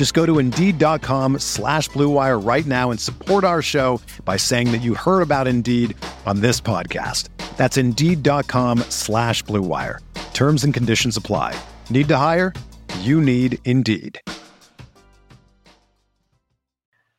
[0.00, 4.80] Just go to Indeed.com slash BlueWire right now and support our show by saying that
[4.80, 7.28] you heard about Indeed on this podcast.
[7.58, 9.98] That's Indeed.com slash BlueWire.
[10.32, 11.54] Terms and conditions apply.
[11.90, 12.54] Need to hire?
[13.00, 14.18] You need Indeed.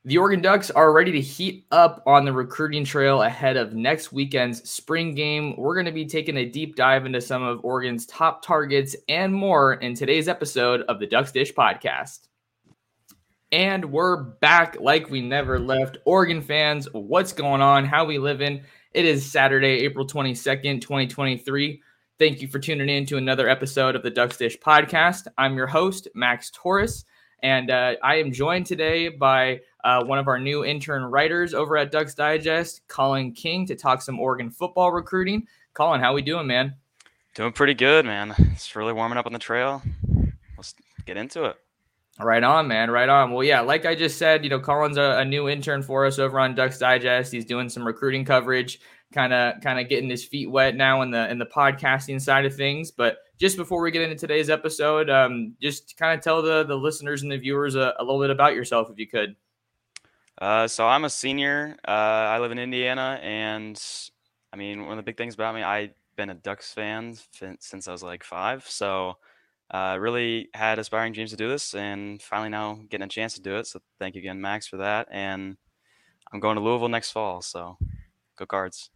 [0.04, 4.12] The Oregon Ducks are ready to heat up on the recruiting trail ahead of next
[4.12, 5.56] weekend's spring game.
[5.56, 9.32] We're going to be taking a deep dive into some of Oregon's top targets and
[9.32, 12.22] more in today's episode of the Ducks Dish podcast.
[13.52, 15.98] And we're back like we never left.
[16.06, 17.84] Oregon fans, what's going on?
[17.84, 18.62] How we living?
[18.94, 21.82] It is Saturday, April 22nd, 2023.
[22.18, 25.28] Thank you for tuning in to another episode of the Ducks Dish podcast.
[25.38, 27.04] I'm your host, Max Torres,
[27.44, 31.76] and uh, I am joined today by uh, one of our new intern writers over
[31.76, 35.46] at Ducks Digest, Collin King, to talk some Oregon football recruiting.
[35.74, 36.76] Collin, how we doing, man?
[37.36, 38.34] Doing pretty good, man.
[38.54, 39.82] It's really warming up on the trail.
[40.56, 40.74] Let's
[41.06, 41.58] get into it.
[42.20, 42.92] Right on, man.
[42.92, 43.32] Right on.
[43.32, 46.20] Well, yeah, like I just said, you know, Collin's a, a new intern for us
[46.20, 47.32] over on Ducks Digest.
[47.32, 48.80] He's doing some recruiting coverage,
[49.14, 52.46] kind of, kind of getting his feet wet now in the in the podcasting side
[52.46, 52.92] of things.
[52.92, 56.76] But just before we get into today's episode, um, just kind of tell the the
[56.76, 59.36] listeners and the viewers a, a little bit about yourself, if you could.
[60.40, 61.78] Uh, so I'm a senior.
[61.88, 63.82] Uh, I live in Indiana, and
[64.52, 67.16] I mean, one of the big things about me, I've been a Ducks fan
[67.60, 68.68] since I was like five.
[68.68, 69.18] So
[69.72, 73.42] uh, really had aspiring dreams to do this, and finally now getting a chance to
[73.42, 73.68] do it.
[73.68, 75.08] So thank you again, Max, for that.
[75.12, 75.58] And
[76.32, 77.42] I'm going to Louisville next fall.
[77.42, 77.78] So
[78.38, 78.90] go Cards.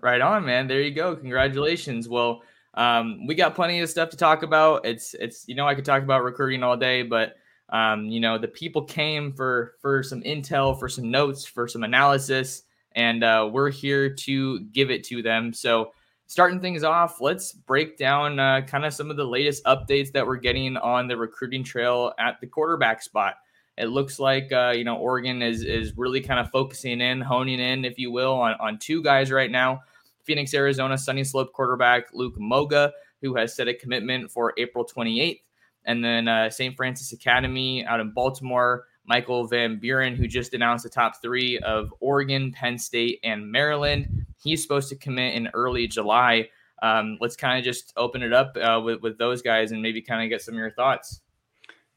[0.00, 0.68] Right on, man.
[0.68, 1.16] There you go.
[1.16, 2.08] Congratulations.
[2.08, 2.42] Well,
[2.74, 4.86] um, we got plenty of stuff to talk about.
[4.86, 7.34] It's it's you know I could talk about recruiting all day, but
[7.70, 11.82] um, you know, the people came for for some intel, for some notes, for some
[11.82, 15.52] analysis, and uh, we're here to give it to them.
[15.52, 15.92] So,
[16.28, 20.24] starting things off, let's break down uh, kind of some of the latest updates that
[20.24, 23.36] we're getting on the recruiting trail at the quarterback spot.
[23.76, 27.60] It looks like uh, you know Oregon is is really kind of focusing in, honing
[27.60, 29.80] in, if you will, on on two guys right now.
[30.22, 35.40] Phoenix, Arizona, Sunnyslope quarterback Luke Moga, who has set a commitment for April 28th.
[35.86, 36.76] And then uh, St.
[36.76, 41.92] Frances Academy out in Baltimore, Michael Van Buren, who just announced the top three of
[42.00, 44.26] Oregon, Penn State, and Maryland.
[44.36, 46.48] He's supposed to commit in early July.
[46.82, 50.02] Um, let's kind of just open it up uh, with, with those guys and maybe
[50.02, 51.22] kind of get some of your thoughts.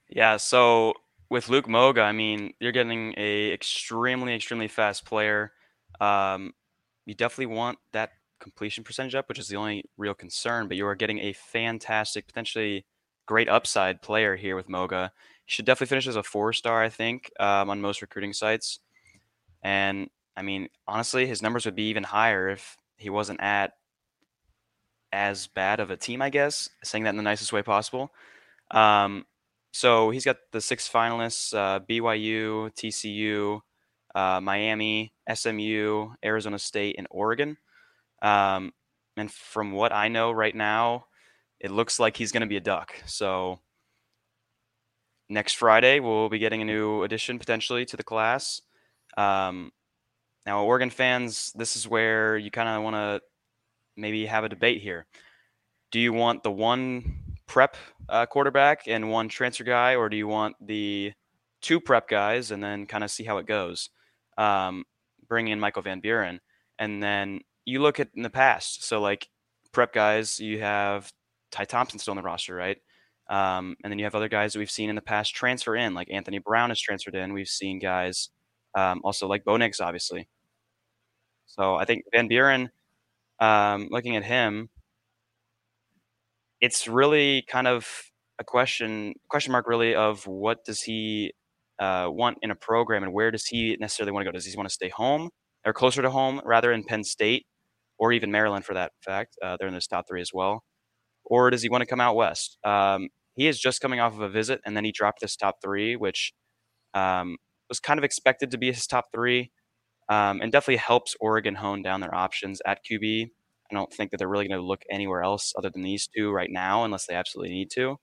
[0.10, 0.38] Yeah.
[0.38, 0.94] So
[1.30, 5.52] with Luke Moga, I mean, you're getting a extremely, extremely fast player.
[6.00, 6.54] Um,
[7.06, 10.68] you definitely want that completion percentage up, which is the only real concern.
[10.68, 12.86] But you are getting a fantastic, potentially
[13.28, 15.12] great upside player here with Moga.
[15.52, 18.80] Should definitely finish as a four star, I think, um, on most recruiting sites.
[19.62, 23.74] And I mean, honestly, his numbers would be even higher if he wasn't at
[25.12, 28.14] as bad of a team, I guess, saying that in the nicest way possible.
[28.72, 29.26] Um,
[29.74, 33.60] so he's got the six finalists uh, BYU, TCU,
[34.16, 37.58] uh, Miami, SMU, Arizona State, and Oregon.
[38.22, 38.72] Um,
[39.18, 41.08] and from what I know right now,
[41.60, 42.94] it looks like he's going to be a duck.
[43.06, 43.60] So
[45.32, 48.62] next Friday, we'll be getting a new addition potentially to the class.
[49.18, 49.72] Um,
[50.46, 53.22] now, Oregon fans, this is where you kind of want to
[53.96, 55.06] maybe have a debate here.
[55.92, 57.78] Do you want the one prep
[58.10, 61.14] uh, quarterback and one transfer guy, or do you want the
[61.62, 63.90] two prep guys and then kind of see how it goes?
[64.38, 64.84] Um,
[65.28, 66.42] bring in Michael Van Buren,
[66.78, 68.84] and then you look at in the past.
[68.84, 69.28] So, like
[69.72, 71.12] prep guys, you have
[71.52, 72.78] Ty Thompson still on the roster, right?
[73.32, 75.94] Um, and then you have other guys that we've seen in the past transfer in,
[75.94, 77.34] like Anthony Brown has transferred in.
[77.34, 78.30] We've seen guys
[78.76, 80.28] um, also like Bo obviously.
[81.46, 82.70] So I think Van Buren,
[83.40, 84.70] um, looking at him,
[86.60, 87.88] it's really kind of
[88.40, 91.34] a question question mark really of what does he
[91.80, 94.34] uh, want in a program and where does he necessarily want to go?
[94.34, 95.30] Does he want to stay home
[95.66, 97.46] or closer to home rather in Penn State?
[98.02, 99.38] or even Maryland for that fact.
[99.44, 100.64] Uh, they're in this top three as well.
[101.24, 102.58] Or does he want to come out west?
[102.66, 105.58] Um, he is just coming off of a visit, and then he dropped this top
[105.64, 106.34] three, which
[106.94, 107.38] um,
[107.70, 109.52] was kind of expected to be his top three,
[110.10, 113.28] um, and definitely helps Oregon hone down their options at QB.
[113.72, 116.32] I don't think that they're really going to look anywhere else other than these two
[116.32, 117.98] right now, unless they absolutely need to.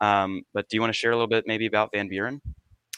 [0.00, 2.40] Um, but do you want to share a little bit maybe about Van Buren?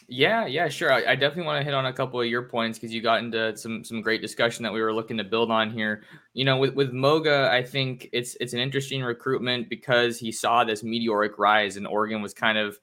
[0.09, 0.93] Yeah, yeah, sure.
[0.93, 3.23] I, I definitely want to hit on a couple of your points because you got
[3.23, 6.03] into some some great discussion that we were looking to build on here.
[6.35, 10.65] You know, with with Moga, I think it's it's an interesting recruitment because he saw
[10.65, 12.79] this meteoric rise, and Oregon was kind of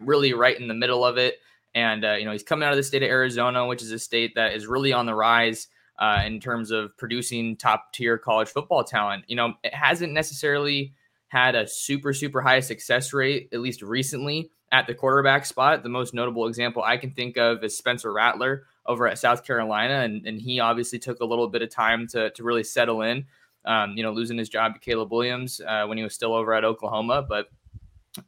[0.00, 1.36] really right in the middle of it.
[1.74, 3.98] And uh, you know, he's coming out of the state of Arizona, which is a
[3.98, 5.68] state that is really on the rise
[5.98, 9.24] uh, in terms of producing top tier college football talent.
[9.28, 10.94] You know, it hasn't necessarily
[11.28, 15.84] had a super super high success rate, at least recently at the quarterback spot.
[15.84, 20.00] The most notable example I can think of is Spencer Rattler over at South Carolina,
[20.00, 23.24] and, and he obviously took a little bit of time to, to really settle in.
[23.66, 26.52] Um, you know, losing his job to Caleb Williams uh, when he was still over
[26.52, 27.48] at Oklahoma, but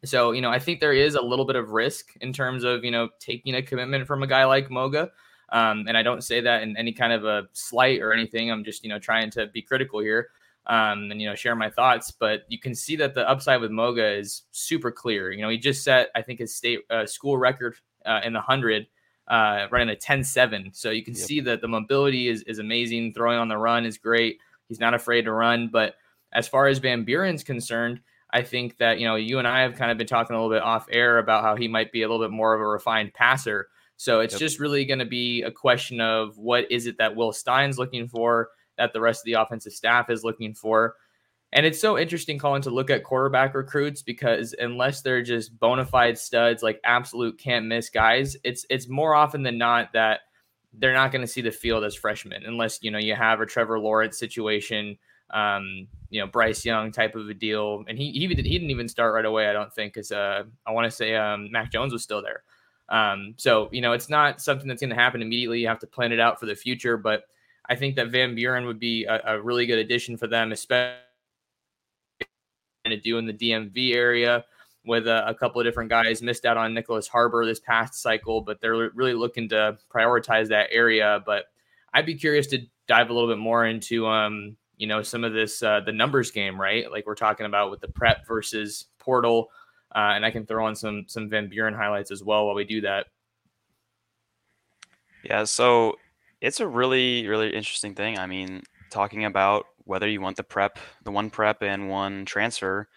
[0.04, 2.84] so you know, I think there is a little bit of risk in terms of
[2.84, 5.10] you know taking a commitment from a guy like Moga.
[5.50, 8.50] Um, and I don't say that in any kind of a slight or anything.
[8.50, 10.28] I'm just you know trying to be critical here
[10.66, 12.10] um, and you know share my thoughts.
[12.10, 15.30] But you can see that the upside with Moga is super clear.
[15.30, 18.40] You know, he just set I think his state uh, school record uh, in the
[18.40, 18.86] hundred,
[19.28, 20.74] uh, running a 10-7.
[20.74, 21.22] So you can yep.
[21.22, 23.14] see that the mobility is is amazing.
[23.14, 24.38] Throwing on the run is great.
[24.68, 25.68] He's not afraid to run.
[25.68, 25.94] But
[26.32, 29.76] as far as Van Buren's concerned, I think that you know you and I have
[29.76, 32.08] kind of been talking a little bit off air about how he might be a
[32.08, 33.68] little bit more of a refined passer.
[33.98, 34.40] So it's yep.
[34.40, 38.08] just really going to be a question of what is it that Will Stein's looking
[38.08, 40.94] for that the rest of the offensive staff is looking for.
[41.52, 45.86] And it's so interesting, Collin, to look at quarterback recruits because unless they're just bona
[45.86, 50.20] fide studs, like absolute can't miss guys, it's it's more often than not that
[50.78, 53.46] they're not going to see the field as freshmen unless you know you have a
[53.46, 54.98] Trevor Lawrence situation,
[55.30, 58.70] um, you know Bryce Young type of a deal, and he he, did, he didn't
[58.70, 59.48] even start right away.
[59.48, 62.42] I don't think because uh, I want to say um, Mac Jones was still there.
[62.88, 65.60] Um, so you know it's not something that's going to happen immediately.
[65.60, 67.24] You have to plan it out for the future, but
[67.68, 70.96] I think that Van Buren would be a, a really good addition for them, especially
[72.86, 74.44] to do in the DMV area
[74.84, 76.22] with a, a, couple of different guys.
[76.22, 80.68] Missed out on Nicholas Harbor this past cycle, but they're really looking to prioritize that
[80.70, 81.22] area.
[81.26, 81.46] But
[81.92, 85.32] I'd be curious to dive a little bit more into, um, you know, some of
[85.32, 86.90] this uh, the numbers game, right?
[86.90, 89.50] Like we're talking about with the prep versus portal,
[89.94, 92.64] uh, and I can throw on some some Van Buren highlights as well while we
[92.64, 93.06] do that.
[95.24, 95.96] Yeah, so
[96.46, 98.18] it's a really, really interesting thing.
[98.18, 102.88] I mean, talking about whether you want the prep, the one prep and one transfer,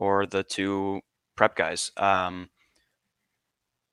[0.00, 1.00] or the two
[1.36, 1.92] prep guys.
[1.96, 2.50] Um,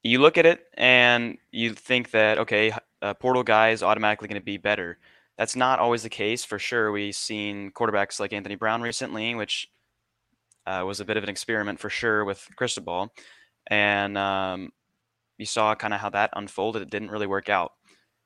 [0.02, 4.42] you look at it and you think that okay, a portal guy is automatically going
[4.42, 4.98] to be better.
[5.38, 6.92] That's not always the case for sure.
[6.92, 9.70] We've seen quarterbacks like Anthony Brown recently, which
[10.66, 13.14] uh, was a bit of an experiment for sure with Cristobal,
[13.68, 14.72] and um,
[15.38, 16.82] you saw kind of how that unfolded.
[16.82, 17.74] It didn't really work out.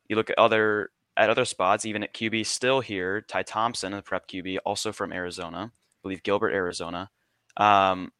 [0.09, 3.21] You look at other at other spots, even at QB, still here.
[3.21, 7.09] Ty Thompson, the prep QB, also from Arizona, I believe Gilbert, Arizona.
[7.57, 8.11] Um,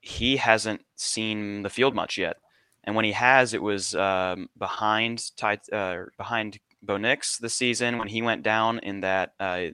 [0.00, 2.36] he hasn't seen the field much yet,
[2.84, 7.98] and when he has, it was um, behind Ty, uh, behind Bo Nix this season
[7.98, 9.66] when he went down in that uh,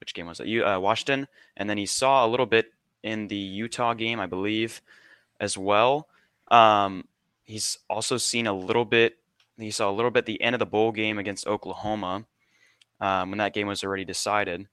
[0.00, 0.46] which game was it?
[0.46, 2.72] You uh, Washington, and then he saw a little bit
[3.02, 4.82] in the Utah game, I believe,
[5.38, 6.08] as well.
[6.50, 7.06] Um,
[7.44, 9.18] he's also seen a little bit
[9.62, 12.26] he saw a little bit the end of the bowl game against Oklahoma
[13.00, 14.66] um, when that game was already decided.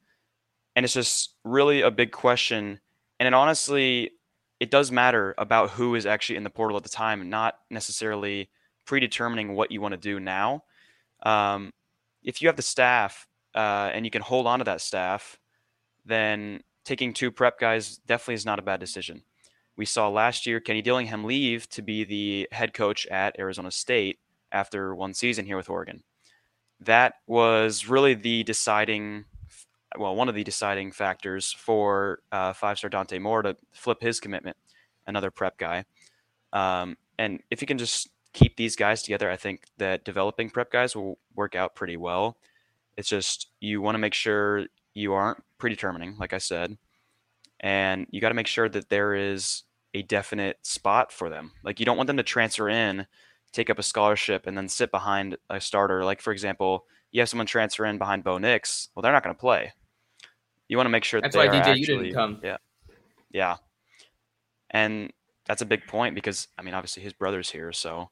[0.76, 2.80] And it's just really a big question.
[3.20, 4.12] And it honestly,
[4.60, 8.50] it does matter about who is actually in the portal at the time, not necessarily
[8.86, 10.64] predetermining what you want to do now.
[11.24, 11.74] Um,
[12.24, 15.38] if you have the staff uh, and you can hold on to that staff,
[16.06, 19.24] then taking two prep guys definitely is not a bad decision.
[19.76, 24.20] We saw last year Kenny Dillingham leave to be the head coach at Arizona State
[24.52, 26.04] after one season here with Oregon.
[26.80, 29.26] That was really the deciding,
[29.98, 34.20] well, one of the deciding factors for uh, five star Dante Moore to flip his
[34.20, 34.58] commitment,
[35.08, 35.86] another prep guy.
[36.54, 40.72] Um, and if you can just keep these guys together, I think that developing prep
[40.72, 42.38] guys will work out pretty well.
[42.96, 46.78] It's just you want to make sure you aren't predetermining, like I said,
[47.60, 49.64] and you got to make sure that there is
[49.94, 51.52] a definite spot for them.
[51.64, 53.08] Like you don't want them to transfer in
[53.52, 56.04] take up a scholarship and then sit behind a starter.
[56.04, 58.90] Like for example, you have someone transfer in behind Bo Nix.
[58.94, 59.74] Well, they're not going to play.
[60.68, 62.40] You want to make sure that's that why DJ actually, you didn't come.
[62.44, 62.58] Yeah,
[63.32, 63.56] yeah,
[64.70, 65.12] and
[65.48, 68.10] that's a big point because I mean, obviously his brother's here, so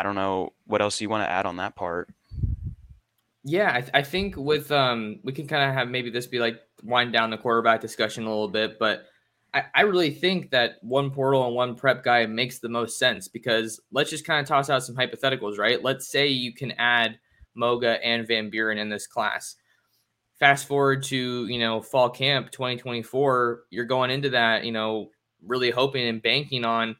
[0.00, 2.08] I don't know what else you want to add on that part.
[3.44, 6.38] Yeah, I, th- I think with um we can kind of have maybe this be
[6.38, 9.04] like wind down the quarterback discussion a little bit, but
[9.56, 13.26] I, I really think that one portal and one prep guy makes the most sense
[13.26, 15.82] because let's just kind of toss out some hypotheticals, right?
[15.82, 17.18] Let's say you can add
[17.54, 19.56] Moga and Van Buren in this class.
[20.38, 25.08] Fast forward to you know fall camp 2024, you're going into that you know
[25.46, 26.94] really hoping and banking on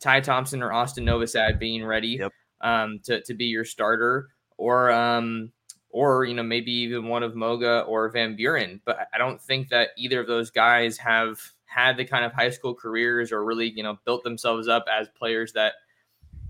[0.00, 2.32] Ty Thompson or Austin Novosad being ready Yep.
[2.62, 5.52] um, to to be your starter, or um,
[5.90, 8.80] or you know maybe even one of Moga or Van Buren.
[8.84, 11.38] But I don't think that either of those guys have
[11.70, 15.08] had the kind of high school careers or really you know built themselves up as
[15.16, 15.74] players that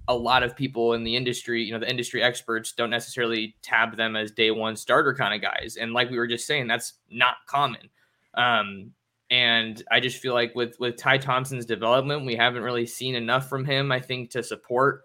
[0.09, 3.97] a lot of people in the industry, you know, the industry experts don't necessarily tab
[3.97, 5.77] them as day one starter kind of guys.
[5.81, 7.89] And like we were just saying, that's not common.
[8.35, 8.91] Um,
[9.31, 13.49] and I just feel like with with Ty Thompson's development, we haven't really seen enough
[13.49, 13.93] from him.
[13.93, 15.03] I think to support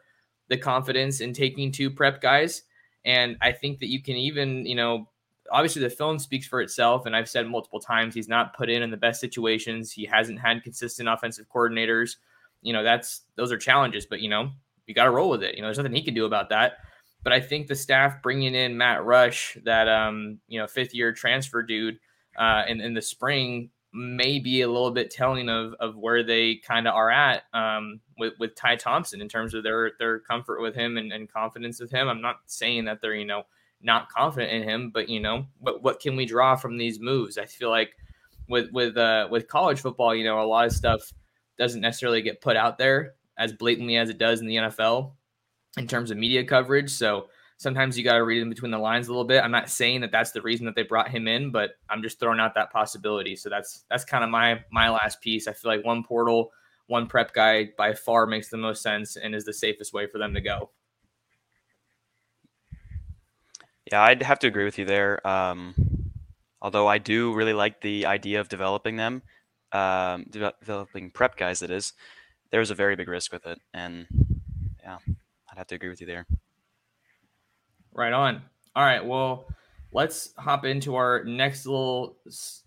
[0.47, 2.63] the confidence in taking two prep guys.
[3.03, 5.07] And I think that you can even, you know,
[5.51, 7.05] obviously the film speaks for itself.
[7.05, 9.91] And I've said multiple times he's not put in in the best situations.
[9.91, 12.17] He hasn't had consistent offensive coordinators.
[12.61, 14.05] You know, that's those are challenges.
[14.05, 14.51] But you know,
[14.87, 15.55] you got to roll with it.
[15.55, 16.77] You know, there's nothing he can do about that.
[17.23, 21.11] But I think the staff bringing in Matt Rush, that um, you know, fifth year
[21.11, 21.99] transfer dude,
[22.37, 26.55] uh, in in the spring may be a little bit telling of of where they
[26.67, 30.61] kind of are at um, with with Ty Thompson in terms of their their comfort
[30.61, 32.07] with him and, and confidence with him.
[32.07, 33.43] I'm not saying that they're you know
[33.85, 37.37] not confident in him, but you know, what what can we draw from these moves?
[37.37, 37.95] I feel like
[38.49, 41.13] with with uh, with college football, you know, a lot of stuff
[41.57, 45.13] doesn't necessarily get put out there as blatantly as it does in the NFL
[45.77, 46.89] in terms of media coverage.
[46.89, 47.27] So
[47.57, 49.43] sometimes you got to read in between the lines a little bit.
[49.43, 52.19] I'm not saying that that's the reason that they brought him in, but I'm just
[52.19, 53.35] throwing out that possibility.
[53.35, 55.47] So that's that's kind of my my last piece.
[55.47, 56.51] I feel like one portal,
[56.87, 60.17] one prep guy by far makes the most sense and is the safest way for
[60.17, 60.71] them to go.
[63.91, 65.25] Yeah, I'd have to agree with you there.
[65.27, 65.75] Um,
[66.61, 69.21] although I do really like the idea of developing them,
[69.71, 71.59] um, de- developing prep guys.
[71.59, 71.93] That is,
[72.51, 74.07] there's a very big risk with it, and
[74.81, 74.97] yeah,
[75.51, 76.25] I'd have to agree with you there.
[77.93, 78.41] Right on.
[78.75, 79.05] All right.
[79.05, 79.47] Well,
[79.93, 82.17] let's hop into our next little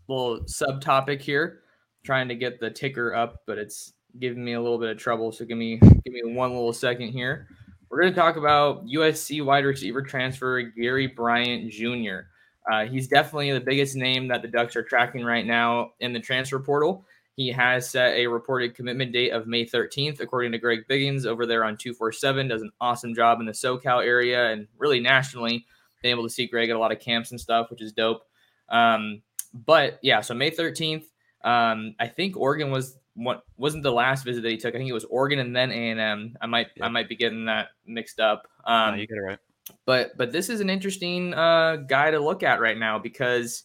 [0.08, 1.60] little subtopic here.
[2.04, 5.32] trying to get the ticker up, but it's giving me a little bit of trouble.
[5.32, 7.48] So give me give me one little second here.
[7.90, 12.28] We're going to talk about USC wide receiver transfer Gary Bryant Jr.
[12.71, 16.21] Uh, he's definitely the biggest name that the Ducks are tracking right now in the
[16.21, 17.07] transfer portal.
[17.35, 21.47] He has set a reported commitment date of May 13th, according to Greg Biggins over
[21.47, 22.49] there on 247.
[22.49, 25.64] Does an awesome job in the SoCal area and really nationally.
[26.02, 28.23] Been able to see Greg at a lot of camps and stuff, which is dope.
[28.68, 29.23] Um,
[29.54, 31.04] but yeah, so May 13th.
[31.45, 34.75] Um, I think Oregon was what wasn't the last visit that he took.
[34.75, 36.37] I think it was Oregon and then A and M.
[36.40, 38.46] I might I might be getting that mixed up.
[38.64, 39.38] Um, no, you get it right.
[39.84, 43.64] But but this is an interesting uh, guy to look at right now because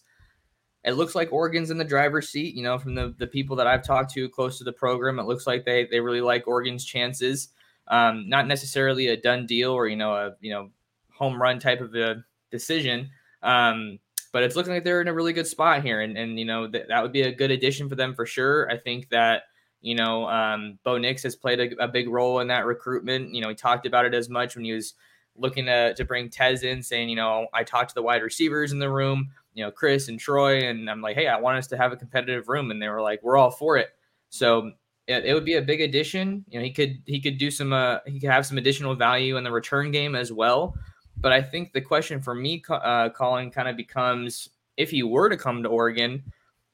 [0.84, 2.56] it looks like Oregon's in the driver's seat.
[2.56, 5.28] You know, from the the people that I've talked to close to the program, it
[5.28, 7.50] looks like they they really like Oregon's chances.
[7.90, 10.72] Um, not necessarily a done deal or you know a you know
[11.14, 13.12] home run type of a decision.
[13.44, 14.00] Um,
[14.34, 16.68] but it's looking like they're in a really good spot here, and and you know
[16.68, 18.70] that that would be a good addition for them for sure.
[18.70, 19.44] I think that
[19.80, 23.34] you know um, Bo Nix has played a, a big role in that recruitment.
[23.34, 24.96] You know, he talked about it as much when he was
[25.38, 28.74] looking to to bring Tez in, saying you know I talked to the wide receivers
[28.74, 31.68] in the room you know, Kris and Troy, and I'm like, hey, I want us
[31.68, 33.90] to have a competitive room, and they were like, we're all for it.
[34.30, 34.72] So
[35.08, 36.44] it, it would be a big addition.
[36.50, 39.38] You know, he could he could do some uh, he could have some additional value
[39.38, 40.76] in the return game as well.
[41.24, 45.30] But I think the question for me, uh, Collin, kind of becomes if he were
[45.30, 46.22] to come to Oregon,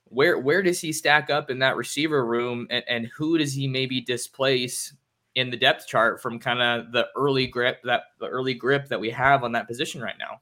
[0.06, 3.68] where where does he stack up in that receiver room, and, and who does he
[3.68, 4.92] maybe displace
[5.36, 9.00] in the depth chart from kind of the early grip that the early grip that
[9.00, 10.42] we have on that position right now?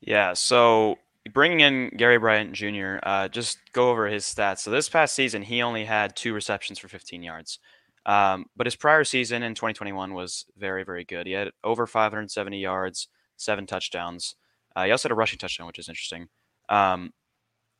[0.00, 0.96] Yeah, so
[1.34, 4.60] bringing in Gary Bryant Jr., uh, just go over his stats.
[4.60, 7.58] So this past season, he only had two receptions for 15 yards.
[8.06, 11.26] Um, but his prior season in 2021 was very, very good.
[11.26, 14.36] He had over 570 yards, seven touchdowns.
[14.74, 16.28] Uh, he also had a rushing touchdown, which is interesting.
[16.68, 17.12] Um,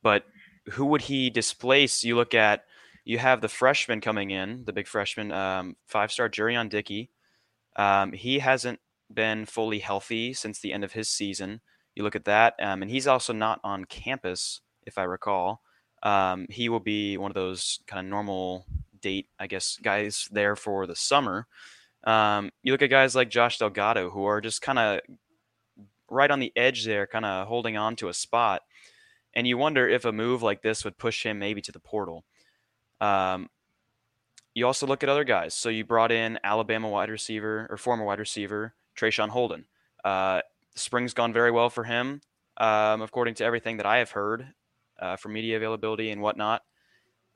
[0.02, 0.25] but
[0.71, 2.02] who would he displace?
[2.02, 2.64] You look at,
[3.04, 7.11] you have the freshman coming in, the big freshman, um, five star Jurrion Dickey.
[7.76, 8.80] Um, he hasn't
[9.12, 11.61] been fully healthy since the end of his season.
[11.95, 15.62] You look at that, um, and he's also not on campus, if I recall.
[16.02, 18.66] Um, he will be one of those kind of normal
[19.00, 21.46] date, I guess, guys there for the summer.
[22.04, 25.00] Um, you look at guys like Josh Delgado, who are just kind of
[26.08, 28.62] right on the edge there, kind of holding on to a spot.
[29.34, 32.24] And you wonder if a move like this would push him maybe to the portal.
[33.00, 33.50] Um,
[34.54, 35.52] you also look at other guys.
[35.52, 39.66] So you brought in Alabama wide receiver or former wide receiver Traeshon Holden.
[40.02, 40.40] Uh,
[40.74, 42.22] spring's gone very well for him,
[42.56, 44.48] um, according to everything that I have heard
[44.98, 46.62] uh, from media availability and whatnot.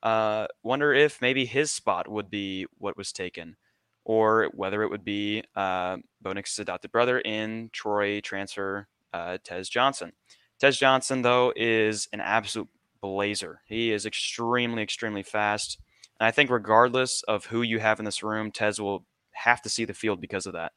[0.02, 3.56] Uh, wonder if maybe his spot would be what was taken,
[4.04, 9.68] or whether it would be uh, Bo Nix's adopted brother in Troy transfer uh, Tez
[9.68, 10.12] Johnson.
[10.58, 12.68] Tez Johnson, though, is an absolute
[13.00, 13.62] blazer.
[13.66, 15.78] He is extremely, extremely fast.
[16.18, 19.68] And I think, regardless of who you have in this room, Tez will have to
[19.70, 20.72] see the field because of that.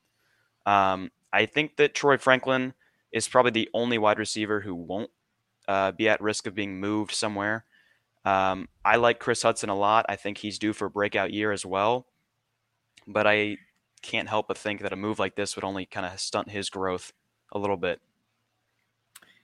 [0.66, 2.74] Um, I think that Troy Franklin
[3.12, 5.12] is probably the only wide receiver who won't
[5.68, 7.66] uh, be at risk of being moved somewhere.
[8.26, 10.06] Um, I like Kris Hutson a lot.
[10.10, 12.08] I think he's due for a breakout year as well.
[13.06, 13.58] But I
[14.02, 16.70] can't help but think that a move like this would only kind of stunt his
[16.70, 17.12] growth
[17.52, 18.00] a little bit.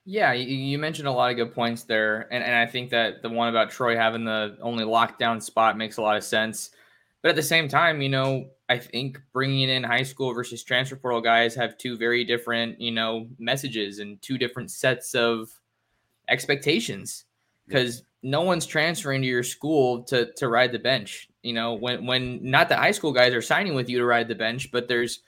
[0.06, 2.28] Yeah, you mentioned a lot of good points there.
[2.32, 5.98] And, and I think that the one about Troy having the only lockdown spot makes
[5.98, 6.72] a lot of sense.
[7.22, 10.96] But at the same time, you know, I think bringing in high school versus transfer
[10.96, 15.50] portal guys have two very different, you know, messages and two different sets of
[16.30, 17.26] expectations
[17.68, 21.30] because no one's transferring to your school to to ride the bench.
[21.44, 24.28] You know, when when not the high school guys are signing with you to ride
[24.28, 25.22] the bench, but there's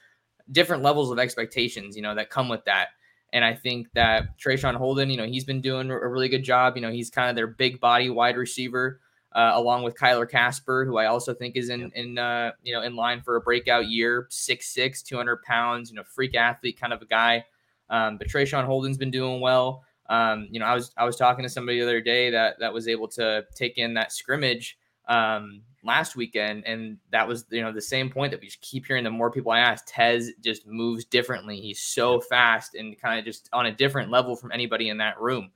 [0.51, 2.89] different levels of expectations, you know, that come with that.
[3.33, 6.75] And I think that Traeshon Holden, you know, he's been doing a really good job.
[6.75, 8.99] You know, he's kind of their big body wide receiver,
[9.31, 12.81] uh, along with Kyler Kasper, who I also think is in in uh, you know
[12.81, 14.27] in line for a breakout year.
[14.29, 17.45] 6'6", 200 pounds, you know, freak athlete kind of a guy.
[17.89, 19.83] Um, but Traeshon Holden's been doing well.
[20.11, 22.73] Um, you know, I was I was talking to somebody the other day that that
[22.73, 24.77] was able to take in that scrimmage
[25.07, 28.85] um, last weekend, and that was you know the same point that we just keep
[28.85, 29.05] hearing.
[29.05, 31.61] The more people I ask, Tez just moves differently.
[31.61, 35.17] He's so fast and kind of just on a different level from anybody in that
[35.17, 35.49] room.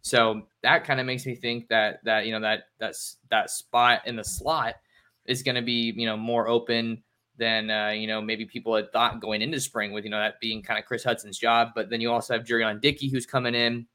[0.00, 4.06] So that kind of makes me think that that you know that that's that spot
[4.06, 4.76] in the slot
[5.26, 7.02] is going to be you know more open
[7.36, 10.40] than uh, you know maybe people had thought going into spring with you know that
[10.40, 11.72] being kind of Kris Hutson's job.
[11.74, 13.86] But then you also have Jurrion Dickey who's coming in.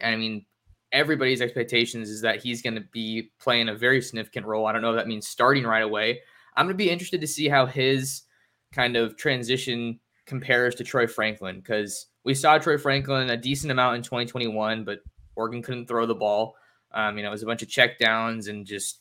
[0.00, 0.44] And I mean,
[0.92, 4.66] everybody's expectations is that he's going to be playing a very significant role.
[4.66, 6.20] I don't know if that means starting right away.
[6.56, 8.22] I'm going to be interested to see how his
[8.72, 13.96] kind of transition compares to Troy Franklin because we saw Troy Franklin a decent amount
[13.96, 15.00] in 2021, but
[15.36, 16.56] Oregon couldn't throw the ball.
[16.92, 19.00] Um, you know, it was a bunch of check downs and just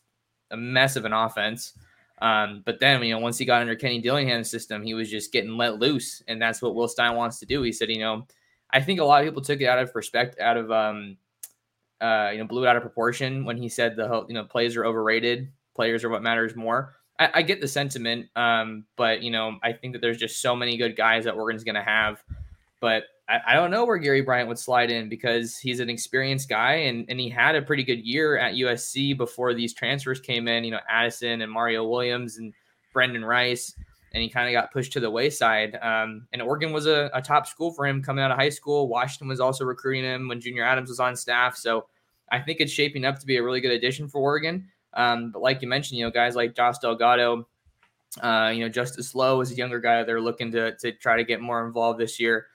[0.52, 1.74] a mess of an offense.
[2.22, 5.34] Um, but then, you know, once he got under Kenny Dillingham's system, he was just
[5.34, 7.62] getting let loose, and that's what Will Stein wants to do.
[7.62, 8.26] He said, you know,
[8.72, 11.18] I think a lot of people took it out of perspective, out of um,
[12.02, 14.76] uh, you know, blew it out of proportion when he said the you know plays
[14.76, 16.96] are overrated, players are what matters more.
[17.20, 20.56] I, I get the sentiment, um, but you know, I think that there's just so
[20.56, 22.22] many good guys that Oregon's going to have,
[22.82, 26.50] but I, I, don't know where Gary Bryant would slide in because he's an experienced
[26.50, 30.48] guy and and he had a pretty good year at USC before these transfers came
[30.48, 30.64] in.
[30.64, 32.54] You know, Addison and Mario Williams and
[32.94, 33.74] Brenden Rice
[34.16, 35.78] and he kind of got pushed to the wayside.
[35.82, 38.88] Um, and Oregon was a, a, top school for him coming out of high school.
[38.88, 41.58] Washington was also recruiting him when Junior Adams was on staff.
[41.58, 41.88] So
[42.32, 44.70] I think it's shaping up to be a really good addition for Oregon.
[44.94, 47.46] Um, but like you mentioned, you know, guys like Josh Delgado,
[48.22, 51.26] uh, you know, Justice Lowe is a younger guy they're looking to to try to
[51.26, 52.48] get more involved this year.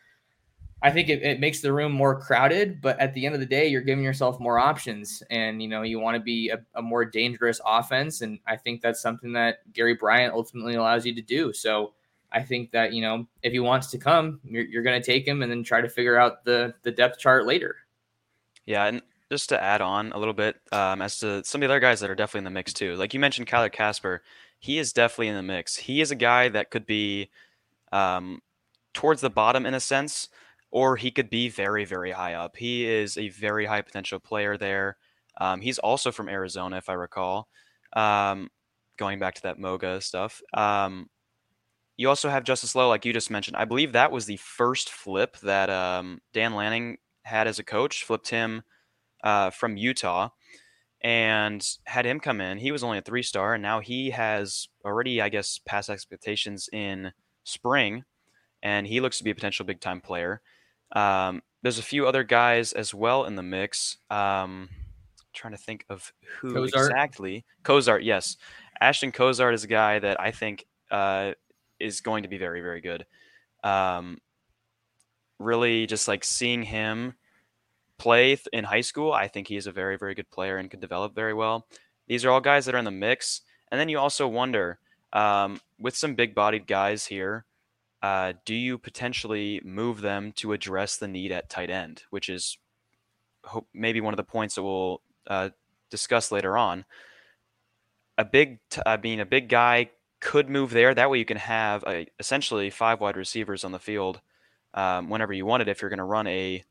[0.82, 3.46] I think it, it, makes the room more crowded, but at the end of the
[3.46, 6.80] day, you're giving yourself more options, and you know you want to be a, a,
[6.80, 11.20] more dangerous offense, and I think that's something that Gary Bryant ultimately allows you to
[11.20, 11.52] do.
[11.52, 11.92] So
[12.32, 15.26] I think that you know if he wants to come, you're, you're going to take
[15.26, 17.76] him, and then try to figure out the the depth chart later.
[18.64, 21.72] Yeah, and just to add on a little bit um, as to some of the
[21.72, 24.22] other guys that are definitely in the mix too, like you mentioned, Kyler Kasper,
[24.58, 25.76] he is definitely in the mix.
[25.76, 27.30] He is a guy that could be
[27.92, 28.40] um,
[28.94, 30.28] towards the bottom in a sense
[30.70, 32.56] or he could be very, very high up.
[32.56, 34.96] He is a very high potential player there.
[35.40, 37.48] Um, he's also from Arizona, if I recall.
[37.94, 38.50] Um,
[38.96, 40.42] going back to that Moga stuff.
[40.54, 41.08] Um,
[41.96, 43.56] you also have Justice Lowe, like you just mentioned.
[43.56, 48.04] I believe that was the first flip that um, Dan Lanning had as a coach,
[48.04, 48.62] flipped him
[49.22, 50.30] uh, from Utah
[51.02, 52.58] and had him come in.
[52.58, 56.68] He was only a three star, and now he has already, I guess, passed expectations
[56.72, 57.12] in
[57.44, 58.04] spring,
[58.62, 60.42] and he looks to be a potential big time player.
[60.92, 63.98] Um, there's a few other guys as well in the mix.
[64.10, 64.68] Um,
[65.32, 66.90] trying to think of who Cozart.
[66.90, 67.44] exactly.
[67.62, 68.36] Cozart, yes.
[68.80, 71.32] Ashton Cozart is a guy that I think uh,
[71.78, 73.06] is going to be very, very good.
[73.62, 74.18] Um,
[75.38, 77.14] really, just like seeing him
[77.98, 81.14] play in high school, I think he's a very, very good player and could develop
[81.14, 81.66] very well.
[82.06, 83.42] These are all guys that are in the mix.
[83.70, 84.78] And then you also wonder
[85.12, 87.44] um, with some big bodied guys here,
[88.02, 92.58] uh, do you potentially move them to address the need at tight end, which is
[93.44, 95.50] hope, maybe one of the points that we'll uh,
[95.90, 96.84] discuss later on.
[98.16, 100.94] A big, t- I mean, a big guy could move there.
[100.94, 104.20] That way, you can have a, essentially five wide receivers on the field
[104.74, 106.64] um, whenever you want it if you're going to run a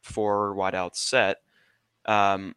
[0.00, 1.38] four wide out set.
[2.06, 2.54] Um,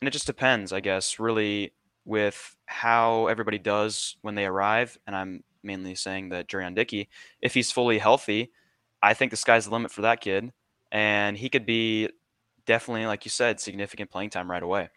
[0.00, 1.72] and it just depends, I guess, really
[2.04, 4.98] with how everybody does when they arrive.
[5.06, 7.08] And I'm mainly saying that Jurrion Dickey,
[7.40, 8.50] if he's fully healthy,
[9.02, 10.52] I think the sky's the limit for that kid.
[10.90, 12.10] And he could be
[12.66, 14.90] definitely, like you said, significant playing time right away.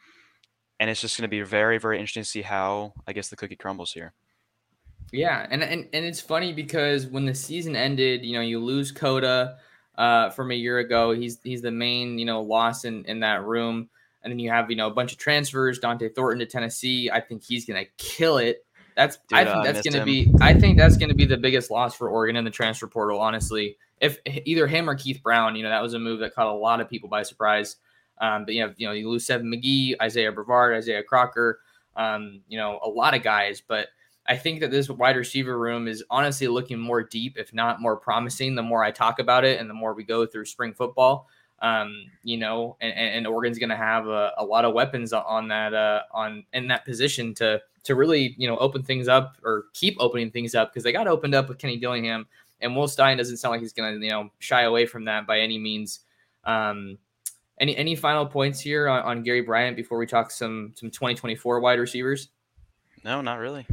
[0.80, 3.38] And it's just going to be very, very interesting to see how, I guess, the
[3.38, 4.14] cookie crumbles here.
[5.12, 8.92] Yeah, and, and and it's funny because when the season ended, you know, you lose
[8.92, 9.58] Cota
[9.98, 11.12] uh, from a year ago.
[11.12, 13.90] He's he's the main, you know, loss in in that room.
[14.24, 15.80] And then you have, you know, a bunch of transfers.
[15.80, 17.12] Dont'e Thornton to Tennessee.
[17.12, 18.65] I think he's gonna kill it.
[18.96, 20.06] That's Dude, I think that's gonna him.
[20.06, 23.20] be I think that's gonna be the biggest loss for Oregon in the transfer portal,
[23.20, 23.78] honestly.
[24.02, 26.54] If either him or Keith Brown, you know, that was a move that caught a
[26.54, 27.78] lot of people by surprise.
[28.20, 31.60] Um, but you know, you know, you lose Seven McGee, Isaiah Brevard, Isaiah Crocker,
[31.96, 33.90] um, you know, a lot of guys, but
[34.28, 37.96] I think that this wide receiver room is honestly looking more deep, if not more
[37.96, 41.28] promising, the more I talk about it and the more we go through spring football.
[41.60, 45.48] Um, you know, and, and Oregon's going to have a, a, lot of weapons on
[45.48, 49.66] that uh, on in that position to to really you know open things up or
[49.74, 52.28] keep opening things up because they got opened up with Kenny Dillingham
[52.62, 55.28] and Will Stein doesn't sound like he's going to you know shy away from that
[55.28, 56.02] by any means.
[56.44, 56.98] Um,
[57.60, 61.60] any any final points here on, on Gary Bryant before we talk some some 2024
[61.60, 62.30] wide receivers?
[63.04, 63.66] No, not really.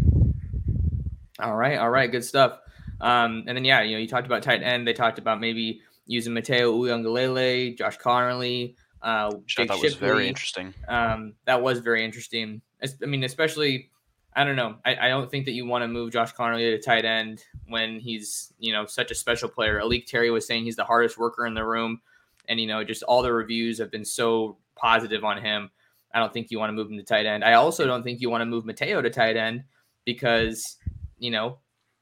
[1.41, 2.59] All right, all right, good stuff.
[3.01, 4.87] Um, and then yeah, you know, you talked about tight end.
[4.87, 9.81] They talked about maybe using Mateo Uiagalelei, Josh Conerly, uh, thought Shipley.
[9.81, 10.73] was very interesting.
[10.87, 12.61] Um, that was very interesting.
[12.83, 13.91] I mean, especially,
[14.35, 14.77] I don't know.
[14.85, 18.01] I, I don't think that you want to move Josh Conerly to tight end when
[18.01, 19.81] he's you know such a special player.
[19.81, 22.01] A'lique Terry was saying he's the hardest worker in the room,
[22.49, 25.71] and you know, just all the reviews have been so positive on him.
[26.15, 27.45] I don't think you want to move him to tight end.
[27.45, 29.65] I also don't think you want to move Mateo to tight end
[30.05, 30.79] because
[31.23, 31.59] you know,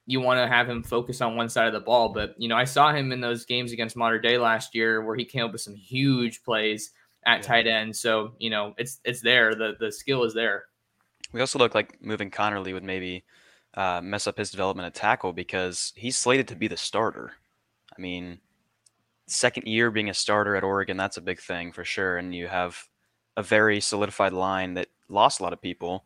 [0.07, 2.09] you want to have him focus on one side of the ball.
[2.09, 5.15] But, you know, I saw him in those games against Mater Dei last year where
[5.15, 6.91] he came up with some huge plays
[7.27, 7.43] at yeah.
[7.43, 7.95] tight end.
[7.95, 9.55] So, you know, it's it's there.
[9.55, 10.65] The the skill is there.
[11.33, 13.25] We also look like moving Conerly would maybe
[13.75, 17.33] uh, mess up his development at tackle because he's slated to be the starter.
[17.97, 18.41] I mean,
[19.27, 22.17] second year being a starter at Oregon, that's a big thing for sure.
[22.17, 22.89] And you have
[23.37, 26.05] a very solidified line that lost a lot of people.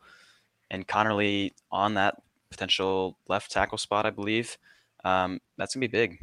[0.70, 4.56] And Conerly on that potential left tackle spot, I believe.
[5.04, 6.18] Um, that's gonna be big.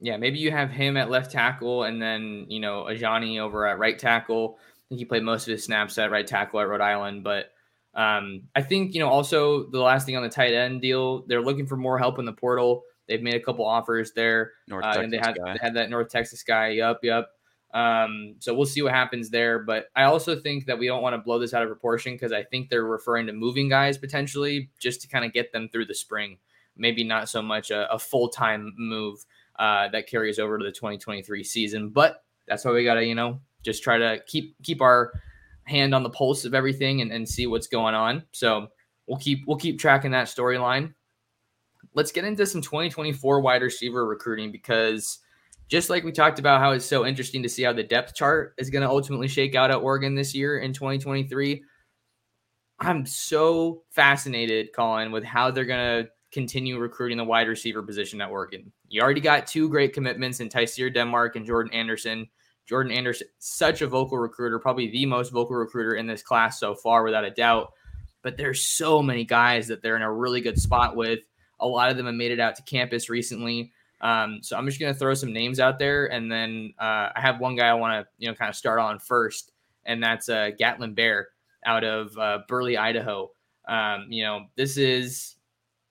[0.00, 3.78] Yeah, maybe you have him at left tackle, and then you know Ajani over at
[3.78, 4.58] right tackle.
[4.58, 7.52] I think he played most of his snaps at right tackle at Rhode Island, but
[7.94, 11.42] um, I think you know also the last thing on the tight end deal, they're
[11.42, 12.84] looking for more help in the portal.
[13.08, 16.10] They've made a couple offers there, North uh, and they had they had that North
[16.10, 16.68] Texas guy.
[16.68, 17.30] Yup, yup.
[17.72, 19.60] Um, so we'll see what happens there.
[19.60, 22.32] But I also think that we don't want to blow this out of proportion because
[22.32, 25.86] I think they're referring to moving guys potentially just to kind of get them through
[25.86, 26.38] the spring.
[26.76, 29.24] Maybe not so much a, a full time move
[29.58, 31.90] uh, that carries over to the 2023 season.
[31.90, 35.12] But that's why we got to, you know, just try to keep keep our
[35.64, 38.24] hand on the pulse of everything and, and see what's going on.
[38.32, 38.68] So
[39.06, 40.94] we'll keep we'll keep tracking that storyline.
[41.94, 45.18] Let's get into some 2024 wide receiver recruiting because
[45.68, 48.54] just like we talked about how it's so interesting to see how the depth chart
[48.58, 51.62] is going to ultimately shake out at Oregon this year in 2023.
[52.80, 58.20] I'm so fascinated, Collin, with how they're going to continue recruiting the wide receiver position
[58.20, 58.72] at Oregon.
[58.88, 62.28] You already got two great commitments in Tyseer Denmark and Jordan Anderson.
[62.70, 66.72] Jordan Anderson, such a vocal recruiter, probably the most vocal recruiter in this class so
[66.72, 67.72] far, without a doubt.
[68.22, 71.18] But there's so many guys that they're in a really good spot with.
[71.58, 73.72] A lot of them have made it out to campus recently.
[74.02, 77.20] Um, so I'm just going to throw some names out there, and then uh, I
[77.20, 79.50] have one guy I want to you know kind of start on first,
[79.84, 81.26] and that's uh, Gatlin Bair
[81.66, 83.32] out of uh, Burley, Idaho.
[83.66, 85.34] Um, you know, this is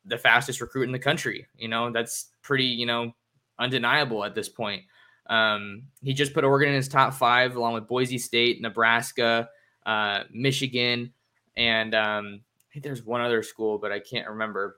[0.06, 1.46] the fastest recruit in the country.
[1.58, 3.12] You know, that's pretty you know
[3.60, 4.84] undeniable at this point.
[5.30, 9.50] Um, he just put Oregon in his top five, along with Boise State, Nebraska,
[9.86, 11.14] uh, Michigan,
[11.56, 14.78] and um, I think there's one other school, but I can't remember.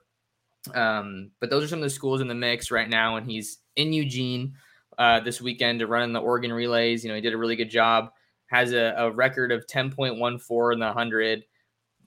[0.74, 3.58] Um, but those are some of the schools in the mix right now, and he's
[3.76, 4.54] in Eugene
[4.98, 7.02] uh, this weekend to run in the Oregon relays.
[7.02, 8.10] You know, he did a really good job.
[8.46, 11.44] Has a, a record of 10.14 in the 100.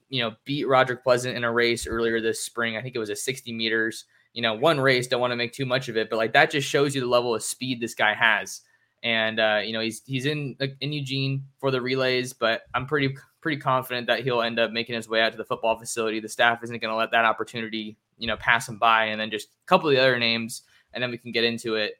[0.08, 2.76] You know, beat Roderick Pleasant in a race earlier this spring.
[2.76, 4.04] I think it was a 60 meters.
[4.36, 5.06] You know, one race.
[5.06, 7.06] Don't want to make too much of it, but like that just shows you the
[7.06, 8.60] level of speed this guy has.
[9.02, 13.16] And uh, you know, he's he's in in Eugene for the relays, but I'm pretty
[13.40, 16.20] pretty confident that he'll end up making his way out to the football facility.
[16.20, 19.30] The staff isn't going to let that opportunity you know pass them by, and then
[19.30, 21.94] just a couple of the other names, and then we can get into it.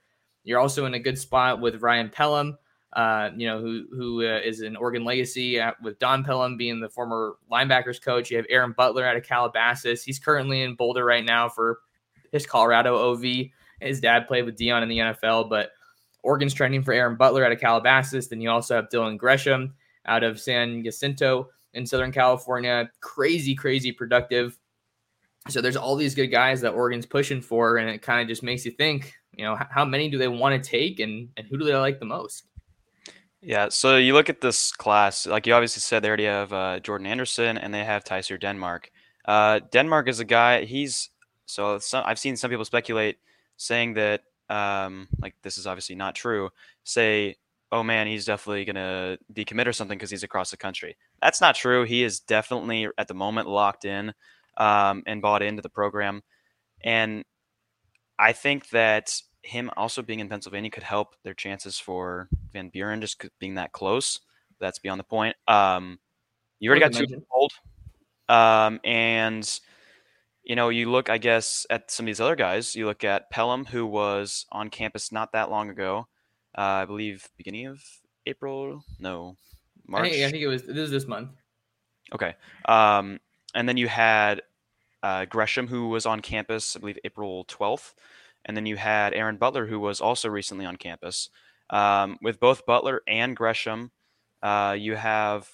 [0.44, 2.58] You're also in a good spot with Ryan Pellum,
[2.92, 6.80] uh, you know, who who uh, is an Oregon legacy at, with Don Pellum being
[6.80, 8.30] the former linebackers coach.
[8.30, 10.02] You have Aaron Butler out of Calabasas.
[10.02, 11.78] He's currently in Boulder right now for
[12.32, 13.48] his Colorado OV.
[13.80, 15.70] His dad played with Deion in the NFL, but
[16.22, 18.28] Oregon's trending for Aaron Butler out of Calabasas.
[18.28, 19.74] Then you also have Dylan Gresham
[20.06, 22.90] out of San Jacinto in Southern California.
[23.00, 24.58] Crazy, crazy productive.
[25.48, 28.42] So there's all these good guys that Oregon's pushing for, and it kind of just
[28.42, 31.56] makes you think, you know, how many do they want to take, and and who
[31.56, 32.46] do they like the most?
[33.46, 36.80] Yeah, so you look at this class, like you obviously said, they already have uh,
[36.80, 38.90] Jordan Anderson and they have Tyseer Denmark.
[39.24, 40.64] Uh, Denmark is a guy.
[40.64, 41.10] He's
[41.46, 43.18] so some, I've seen some people speculate
[43.56, 46.50] saying that um, like this is obviously not true.
[46.84, 47.36] Say,
[47.72, 50.96] oh man, he's definitely gonna decommit or something because he's across the country.
[51.22, 51.84] That's not true.
[51.84, 54.12] He is definitely at the moment locked in
[54.56, 56.22] um, and bought into the program,
[56.82, 57.24] and
[58.18, 63.00] I think that him also being in Pennsylvania could help their chances for Van Buren
[63.00, 64.20] just being that close.
[64.58, 65.36] That's beyond the point.
[65.46, 65.98] Um,
[66.58, 67.52] you already got two old,
[68.28, 69.60] um, and
[70.46, 72.74] you know you look, I guess, at some of these other guys.
[72.74, 76.06] You look at Pellum, who was on campus not that long ago.
[76.56, 77.82] Uh, I believe beginning of
[78.24, 78.82] April.
[78.98, 79.36] No,
[79.86, 80.06] March.
[80.06, 80.62] I think, I think it was.
[80.62, 81.30] This is this month.
[82.14, 82.34] Okay.
[82.66, 83.18] Um,
[83.54, 84.42] and then you had
[85.02, 87.94] uh, Gresham, who was on campus, I believe April twelfth.
[88.44, 91.30] And then you had Aaron Butler, who was also recently on campus.
[91.68, 93.90] Um, with both Butler and Gresham,
[94.40, 95.48] uh, you have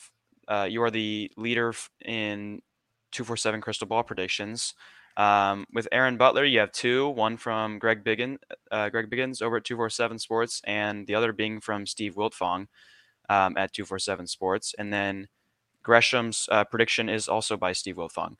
[0.46, 1.72] uh, you are the leader
[2.04, 2.60] in
[3.12, 4.74] 247 crystal ball predictions.
[5.16, 8.38] Um, with Aaron Butler, you have two, one from Greg Biggin,
[8.70, 12.66] uh, Greg Biggins over at 247 Sports, and the other being from Steve Wiltfong
[13.28, 14.74] um, at 247 Sports.
[14.78, 15.28] And then
[15.82, 18.36] Gresham's uh, prediction is also by Steve Wiltfong.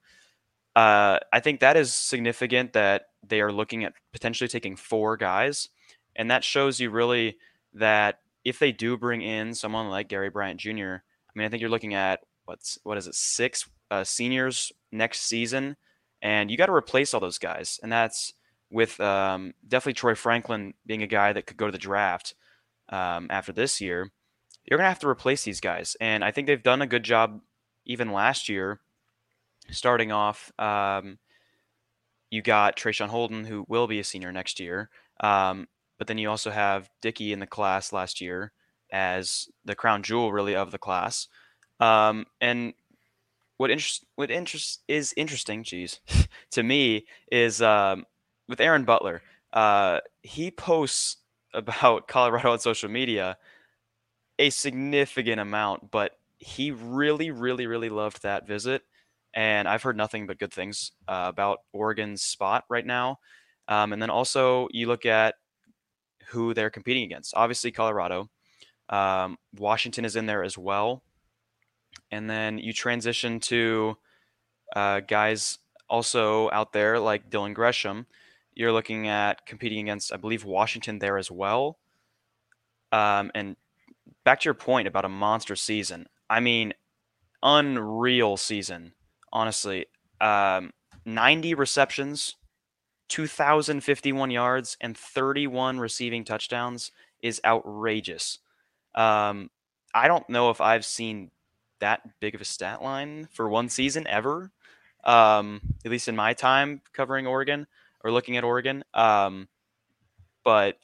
[0.74, 5.68] Uh, I think that is significant that they are looking at potentially taking four guys.
[6.16, 7.36] And that shows you really
[7.74, 11.60] that if they do bring in someone like Gary Bryant Jr., I mean, I think
[11.60, 15.76] you're looking at what's what is it, six uh, seniors next season,
[16.20, 17.78] and you got to replace all those guys.
[17.82, 18.32] And that's
[18.70, 22.34] with um, definitely Troy Franklin being a guy that could go to the draft
[22.88, 24.10] um, after this year.
[24.64, 27.40] You're gonna have to replace these guys, and I think they've done a good job
[27.84, 28.80] even last year
[29.70, 31.18] starting off, um,
[32.30, 34.88] you got Traeshon Holden, who will be a senior next year.
[35.20, 38.52] Um, but then you also have Dickey in the class last year
[38.90, 41.28] as the crown jewel, really, of the class.
[41.80, 42.74] Um, and
[43.62, 46.00] what interest what interest is interesting, geez,
[46.50, 48.04] to me is um,
[48.48, 49.22] with Aaron Butler.
[49.52, 51.18] Uh, he posts
[51.54, 53.36] about Colorado on social media
[54.38, 58.82] a significant amount, but he really, really, really loved that visit
[59.34, 63.18] and I've heard nothing but good things uh, about Oregon's spot right now.
[63.68, 65.36] Um, and then also you look at
[66.26, 67.34] who they're competing against.
[67.36, 68.28] Obviously, Colorado.
[68.88, 71.02] Um, Washington is in there as well.
[72.12, 73.96] And then you transition to
[74.76, 75.58] uh, guys
[75.90, 78.06] also out there like Dylan Gresham.
[78.54, 81.78] You're looking at competing against, I believe, Washington there as well.
[82.92, 83.56] Um, and
[84.24, 86.06] back to your point about a monster season.
[86.30, 86.74] I mean,
[87.42, 88.92] unreal season
[89.32, 89.86] honestly.
[90.20, 90.72] Um,
[91.04, 92.36] 90 receptions,
[93.08, 98.38] 2,051 yards, and 31 receiving touchdowns is outrageous.
[98.94, 99.50] Um,
[99.94, 101.30] I don't know if I've seen
[101.82, 104.50] that big of a stat line for one season ever,
[105.04, 107.66] um, at least in my time covering Oregon
[108.02, 108.82] or looking at Oregon.
[108.94, 109.48] Um,
[110.44, 110.78] but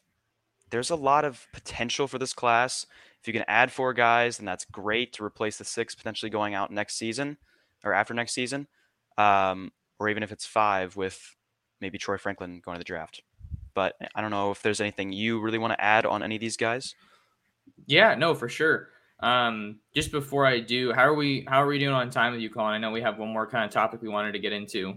[0.71, 2.85] there's a lot of potential for this class.
[3.21, 6.55] If you can add four guys, then that's great to replace the six potentially going
[6.55, 7.39] out next season
[7.85, 8.67] or after next season,
[9.17, 11.37] um, or even if it's five with
[11.81, 13.23] maybe Troy Franklin going to the draft.
[13.75, 16.41] But I don't know if there's anything you really want to add on any of
[16.41, 16.95] these guys.
[17.87, 18.89] Yeah, no, for sure.
[19.21, 21.45] Um, just before I do, how are we?
[21.49, 22.75] How are we doing on time with you, Collin?
[22.75, 24.95] I know we have one more kind of topic we wanted to get into.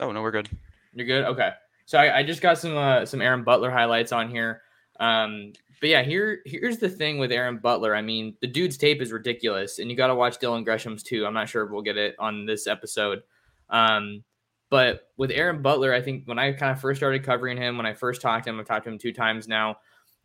[0.00, 0.48] Oh no, we're good.
[0.92, 1.24] You're good.
[1.24, 1.50] Okay.
[1.86, 4.62] So I, I just got some uh, some Aaron Butler highlights on here.
[4.98, 7.94] Um, but yeah, here here's the thing with Aaron Butler.
[7.94, 11.26] I mean, the dude's tape is ridiculous, and you got to watch Dylan Gresham's too.
[11.26, 13.22] I'm not sure if we'll get it on this episode.
[13.70, 14.24] Um,
[14.70, 17.86] but with Aaron Butler, I think when I kind of first started covering him, when
[17.86, 19.76] I first talked to him, I've talked to him two times now,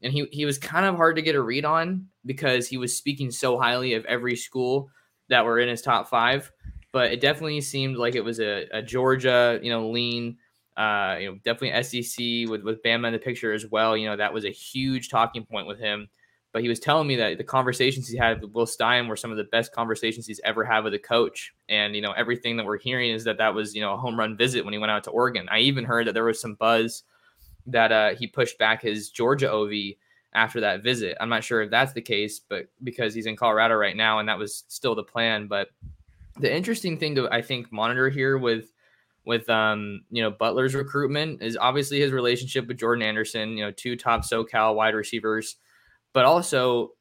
[0.04, 2.96] and he he was kind of hard to get a read on because he was
[2.96, 4.90] speaking so highly of every school
[5.30, 6.52] that were in his top five.
[6.92, 10.38] But it definitely seemed like it was a, a Georgia, you know, lean
[10.78, 13.98] uh, you know, definitely SEC with with Bama in the picture as well.
[13.98, 16.10] You know, that was a huge talking point with him.
[16.54, 19.32] But he was telling me that the conversations he had with Will Stein were some
[19.32, 21.54] of the best conversations he's ever had with a coach.
[21.70, 24.18] And you know, everything that we're hearing is that that was you know a home
[24.18, 25.48] run visit when he went out to Oregon.
[25.50, 27.04] I even heard that there was some buzz
[27.68, 29.72] that uh, he pushed back his Georgia OV
[30.34, 31.18] after that visit.
[31.20, 34.30] I'm not sure if that's the case, but because he's in Colorado right now, and
[34.30, 35.48] that was still the plan.
[35.48, 35.70] But
[36.40, 38.72] the interesting thing to I think monitor here with
[39.26, 43.72] with um, you know, Butler's recruitment is obviously his relationship with Jordan Anderson, you know,
[43.72, 45.58] two top SoCal wide receivers,
[46.14, 46.92] but also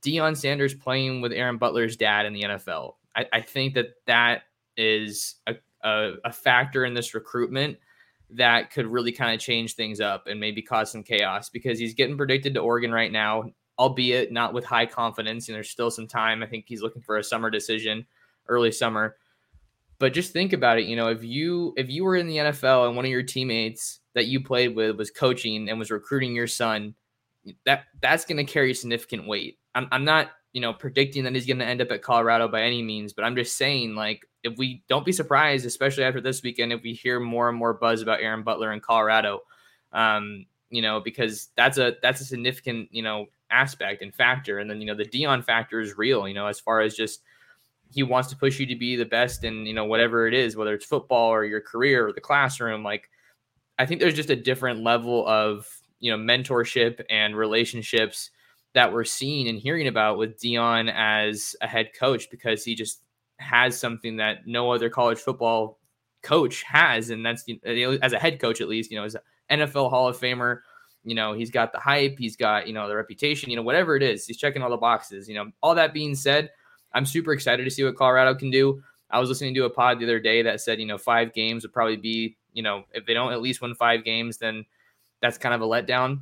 [0.00, 2.94] Deion Sanders playing with Aaron Butler's dad in the NFL.
[3.16, 4.42] I, I think that that
[4.76, 7.78] is a, a, a factor in this recruitment
[8.30, 11.94] that could really kind of change things up and maybe cause some chaos because he's
[11.94, 13.44] getting predicted to Oregon right now,
[13.78, 15.48] albeit not with high confidence.
[15.48, 16.42] And there's still some time.
[16.42, 18.06] I think he's looking for a summer decision,
[18.48, 19.16] early summer.
[19.98, 20.86] But just think about it.
[20.86, 24.00] You know, if you if you were in the NFL and one of your teammates
[24.14, 26.94] that you played with was coaching and was recruiting your son,
[27.64, 29.58] that that's going to carry significant weight.
[29.74, 32.62] I'm, I'm not you know predicting that he's going to end up at Colorado by
[32.62, 36.42] any means, but I'm just saying like if we don't be surprised, especially after this
[36.42, 39.40] weekend, if we hear more and more buzz about Aaron Butler in Colorado,
[39.92, 44.68] um, you know, because that's a that's a significant you know aspect and factor, and
[44.70, 47.22] then you know the Deion factor is real, you know, as far as just
[47.90, 50.56] he wants to push you to be the best in you know whatever it is,
[50.56, 52.82] whether it's football or your career or the classroom.
[52.82, 53.08] Like,
[53.78, 55.66] I think there's just a different level of
[56.00, 58.30] you know mentorship and relationships
[58.74, 63.00] that we're seeing and hearing about with Deion as a head coach because he just
[63.38, 65.78] has something that no other college football
[66.22, 69.16] coach has, and that's you know, as a head coach at least, you know, as
[69.48, 70.60] an NFL Hall of Famer.
[71.04, 73.96] You know, he's got the hype, he's got you know the reputation, you know, whatever
[73.96, 75.28] it is, he's checking all the boxes.
[75.28, 76.50] You know, all that being said,
[76.92, 78.82] I'm super excited to see what Colorado can do.
[79.10, 81.64] I was listening to a pod the other day that said, you know, five games
[81.64, 84.66] would probably be, you know, if they don't at least win five games, then
[85.22, 86.20] that's kind of a letdown.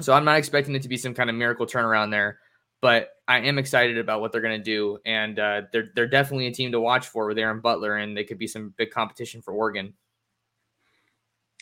[0.00, 2.40] So I'm not expecting it to be some kind of miracle turnaround there
[2.80, 6.46] but I am excited about what they're going to do, and uh, they're they're definitely
[6.46, 9.42] a team to watch for with Aaron Butler, and they could be some big competition
[9.42, 9.94] for Oregon.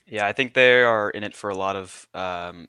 [0.07, 2.67] Yeah, I think they are in it for a lot of um,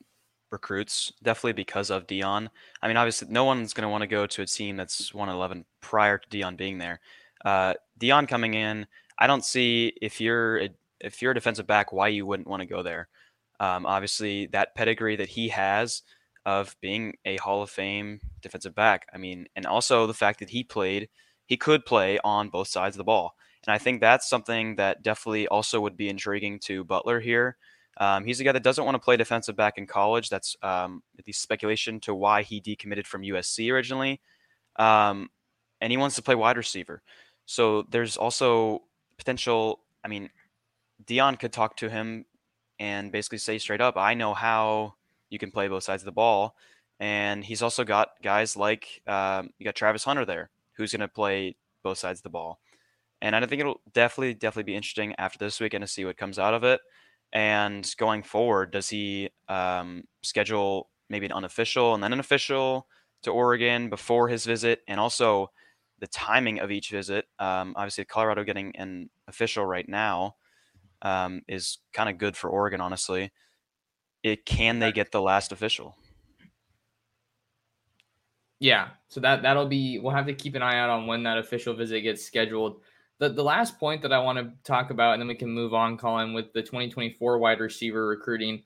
[0.51, 2.49] recruits, definitely because of Deion.
[2.81, 5.65] I mean, obviously, no one's going to want to go to a team that's 111
[5.81, 6.99] prior to Deion being there.
[7.45, 8.85] Uh, Deion coming in,
[9.17, 12.61] I don't see if you're a, if you're a defensive back, why you wouldn't want
[12.61, 13.07] to go there.
[13.61, 16.01] Um, obviously, that pedigree that he has
[16.49, 19.05] of being a Hall of Fame defensive back.
[19.13, 21.07] I mean, and also the fact that he played,
[21.45, 23.35] he could play on both sides of the ball.
[23.67, 27.57] And I think that's something that definitely also would be intriguing to Butler here.
[27.97, 30.29] Um, he's a guy that doesn't want to play defensive back in college.
[30.29, 34.19] That's um, at least speculation to why he decommitted from USC originally.
[34.77, 35.29] Um,
[35.81, 37.03] and he wants to play wide receiver.
[37.45, 38.83] So there's also
[39.19, 39.81] potential.
[40.03, 40.31] I mean,
[41.05, 42.25] Deion could talk to him
[42.79, 44.95] and basically say straight up, I know how
[45.29, 46.55] you can play both sides of the ball.
[46.99, 51.07] And he's also got guys like um, you got Travis Hunter there, who's going to
[51.07, 52.59] play both sides of the ball.
[53.21, 56.39] And I think it'll definitely, definitely be interesting after this weekend to see what comes
[56.39, 56.81] out of it.
[57.31, 62.87] And going forward, does he um, schedule maybe an unofficial and then an official
[63.23, 64.81] to Oregon before his visit?
[64.87, 65.51] And also
[65.99, 67.25] the timing of each visit.
[67.39, 70.35] Um, obviously, Colorado getting an official right now
[71.01, 73.31] um, is kind of good for Oregon, honestly
[74.23, 75.95] it can they get the last official?
[78.59, 81.37] Yeah, so that that'll be we'll have to keep an eye out on when that
[81.37, 82.81] official visit gets scheduled.
[83.19, 85.73] The the last point that I want to talk about, and then we can move
[85.73, 88.63] on, Collin, with the 2024 wide receiver recruiting.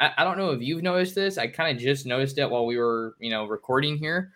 [0.00, 1.38] I, I don't know if you've noticed this.
[1.38, 4.32] I kind of just noticed it while we were, you know, recording here.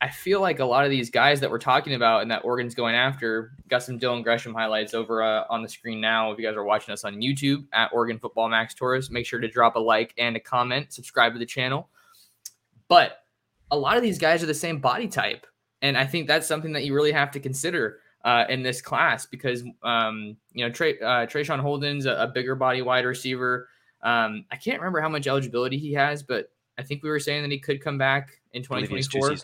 [0.00, 2.74] I feel like a lot of these guys that we're talking about and that Oregon's
[2.74, 6.30] going after got some Dylan Gresham highlights over uh, on the screen now.
[6.30, 9.40] If you guys are watching us on YouTube at Oregon Football Max Torres, make sure
[9.40, 11.88] to drop a like and a comment, subscribe to the channel.
[12.88, 13.24] But
[13.70, 15.46] a lot of these guys are the same body type,
[15.80, 19.26] and I think that's something that you really have to consider uh, in this class
[19.26, 23.68] because um, you know Trey uh, Traeshon Holden's a, a, bigger body wide receiver.
[24.02, 27.42] Um, I can't remember how much eligibility he has, but I think we were saying
[27.42, 29.36] that he could come back in 2024.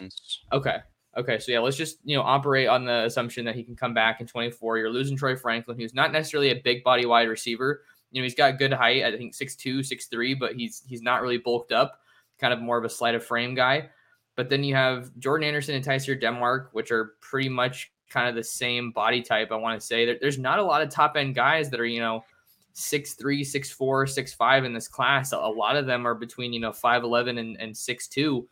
[0.52, 0.78] Okay.
[1.16, 1.38] Okay.
[1.38, 4.20] So yeah, let's just you know operate on the assumption that he can come back
[4.20, 4.78] in 24.
[4.78, 7.82] You're losing Troy Franklin, who's not necessarily a big body wide receiver.
[8.10, 9.04] You know, he's got good height.
[9.04, 12.00] I think 6'2, 6'3, but he's he's not really bulked up,
[12.38, 13.90] kind of more of a sleight of frame guy.
[14.36, 18.34] But then you have Jordan Anderson and Tyseer Denmark, which are pretty much kind of
[18.34, 19.52] the same body type.
[19.52, 22.00] I want to say there's not a lot of top end guys that are, you
[22.00, 22.24] know,
[22.72, 25.32] six three, six four, six five in this class.
[25.32, 28.48] A lot of them are between you know five eleven and, and six two.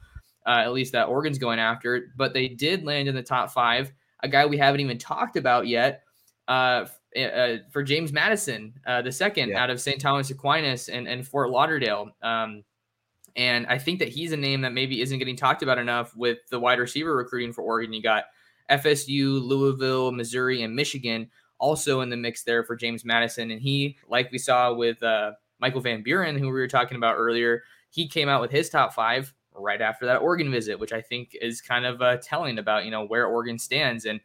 [0.47, 2.13] Uh, at least that Oregon's going after.
[2.17, 3.93] But they did land in the top five.
[4.23, 6.03] A guy we haven't even talked about yet.
[6.47, 6.87] Uh,
[7.17, 9.63] uh, for James Madison, uh, the second yeah.
[9.63, 10.01] out of St.
[10.01, 12.11] Thomas Aquinas and, and Fort Lauderdale.
[12.23, 12.65] Um,
[13.37, 16.39] and I think that he's a name that maybe isn't getting talked about enough with
[16.51, 17.93] the wide receiver recruiting for Oregon.
[17.93, 18.25] You got
[18.71, 23.51] FSU, Louisville, Missouri, and Michigan also in the mix there for James Madison.
[23.51, 27.17] And he, like we saw with uh, Michael Van Buren, who we were talking about
[27.17, 31.01] earlier, he came out with his top five right after that Oregon visit, which I
[31.01, 34.05] think is kind of uh, telling about you know where Oregon stands.
[34.05, 34.21] And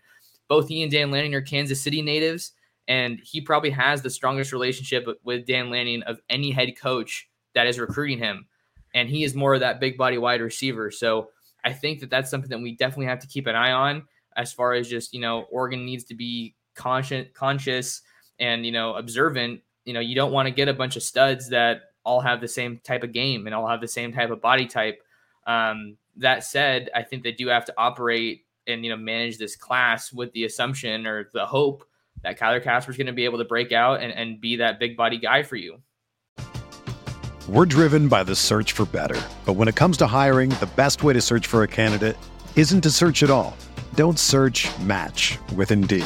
[0.48, 2.52] both he and Dan Lanning are Kansas City natives.
[2.88, 7.66] And he probably has the strongest relationship with Dan Lanning of any head coach that
[7.66, 8.46] is recruiting him.
[8.94, 10.92] And he is more of that big body wide receiver.
[10.92, 11.30] So
[11.64, 14.04] I think that that's something that we definitely have to keep an eye on
[14.36, 18.02] as far as just, you know, Oregon needs to be conscious, conscious
[18.40, 19.62] and, you know, observant.
[19.86, 22.48] You know, you don't want to get a bunch of studs that all have the
[22.48, 25.02] same type of game and all have the same type of body type.
[25.46, 29.56] Um, that said, I think they do have to operate and, you know, manage this
[29.56, 31.86] class with the assumption or the hope
[32.24, 34.80] that Kyler Kasper is going to be able to break out and, and be that
[34.80, 35.82] big body guy for you.
[37.50, 39.20] We're driven by the search for better.
[39.46, 42.16] But when it comes to hiring, the best way to search for a candidate
[42.56, 43.58] isn't to search at all.
[43.96, 46.06] Don't search match with Indeed.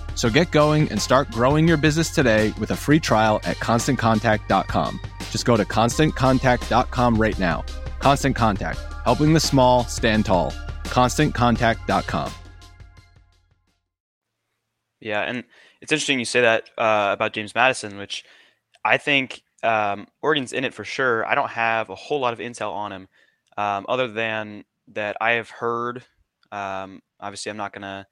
[0.15, 4.99] So get going and start growing your business today with a free trial at constantcontact.com.
[5.31, 7.63] Just go to constantcontact.com right now.
[7.99, 10.51] Constant Contact, helping the small stand tall.
[10.85, 12.31] ConstantContact.com.
[14.99, 15.43] Yeah, and
[15.81, 18.23] it's interesting you say that uh, about James Madison, which
[18.85, 21.25] I think um, Oregon's in it for sure.
[21.25, 23.07] I don't have a whole lot of intel on him,
[23.57, 26.03] um, other than that I have heard.
[26.51, 28.05] Um, obviously, I'm not going to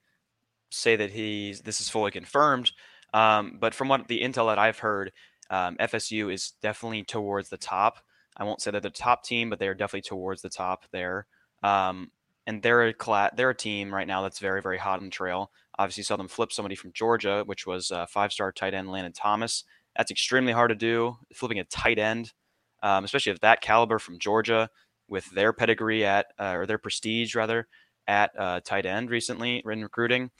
[0.69, 2.71] say that he's this is fully confirmed,
[3.13, 5.11] um, but from what the intel that I've heard,
[5.49, 7.99] um, FSU is definitely towards the top
[8.39, 11.27] I won't say they're the top team, but they are definitely towards the top there.
[11.61, 12.11] Um,
[12.47, 15.11] and they're a cla- they're a team right now that's very very hot on the
[15.11, 15.51] trail.
[15.77, 19.65] Obviously, saw them flip somebody from Georgia, which was uh, five-star tight end Landon Thomas.
[19.95, 21.17] That's extremely hard to do.
[21.33, 22.33] Flipping a tight end,
[22.81, 24.69] um, especially of that caliber from Georgia,
[25.07, 27.67] with their pedigree at uh, or their prestige rather
[28.07, 30.31] at uh, tight end recently in recruiting.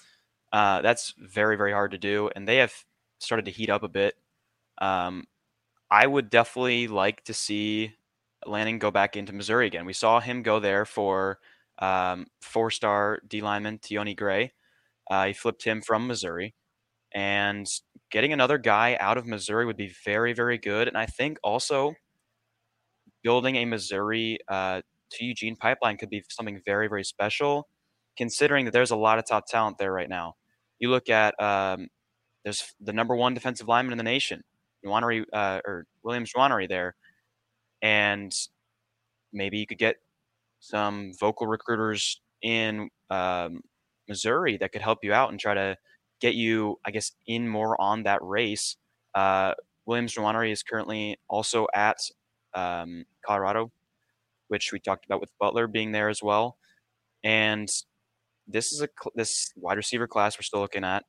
[0.52, 2.74] Uh, that's very very hard to do, and they have
[3.20, 4.16] started to heat up a bit.
[4.80, 5.26] Um,
[5.92, 7.96] I would definitely like to see
[8.46, 9.86] Lanning go back into Missouri again.
[9.86, 11.40] We saw him go there for
[11.80, 14.54] um, four-star D lineman Tionne Gray.
[15.10, 16.56] Uh, he flipped him from Missouri,
[17.14, 17.68] and
[18.12, 20.88] getting another guy out of Missouri would be very, very good.
[20.88, 21.94] And I think also
[23.24, 24.82] building a Missouri uh,
[25.12, 27.68] to Eugene pipeline could be something very, very special,
[28.18, 30.36] considering that there's a lot of top talent there right now.
[30.80, 31.88] You look at um,
[32.44, 34.44] there's the number one defensive lineman in the nation
[34.86, 36.96] Nwaneri uh, or Williams Nwaneri there,
[37.82, 38.34] and
[39.34, 39.98] maybe you could get
[40.60, 43.62] some vocal recruiters in um,
[44.08, 45.78] Missouri that could help you out and try to
[46.20, 48.76] get you, I guess, in more on that race.
[49.16, 49.54] Uh,
[49.86, 51.98] Williams Nwaneri is currently also at
[52.54, 53.72] um, Colorado,
[54.48, 56.58] which we talked about with Butler being there as well.
[57.24, 57.70] And
[58.50, 61.04] this is a this wide receiver class we're still looking at.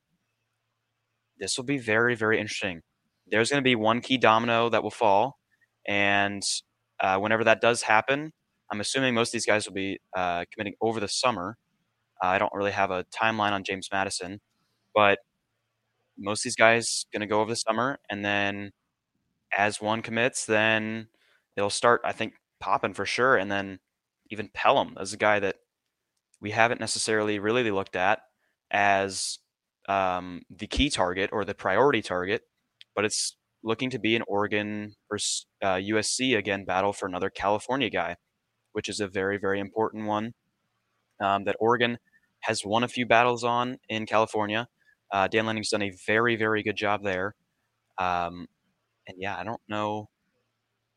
[1.38, 2.82] This will be very very interesting
[3.30, 5.38] there's going to be one key domino that will fall,
[5.86, 6.42] and
[7.00, 8.32] uh, whenever that does happen,
[8.70, 11.56] I'm assuming most of these guys will be uh, committing over the summer.
[12.22, 14.40] Uh, I don't really have a timeline on James Madison,
[14.94, 15.18] but
[16.18, 18.72] most of these guys going to go over the summer, and then
[19.56, 21.08] as one commits, then
[21.56, 22.00] it'll start.
[22.04, 23.78] I think popping for sure, and then
[24.30, 25.56] even Pellum as a guy that
[26.40, 28.20] we haven't necessarily really looked at
[28.70, 29.38] as
[29.88, 32.42] um, the key target or the priority target
[32.94, 37.90] but it's looking to be an Oregon versus uh, USC again battle for another California
[37.90, 38.16] guy,
[38.72, 40.32] which is a very very important one
[41.20, 41.98] um, that Oregon
[42.40, 44.68] has won a few battles on in California.
[45.12, 47.34] Uh, Dan Lanning's done a very very good job there.
[47.98, 48.46] Um,
[49.06, 50.08] and yeah, I don't know.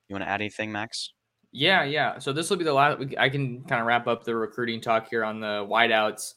[0.07, 1.13] You want to add anything, Max?
[1.53, 2.17] Yeah, yeah.
[2.17, 2.97] So this will be the last.
[3.17, 6.33] I can kind of wrap up the recruiting talk here on the wideouts.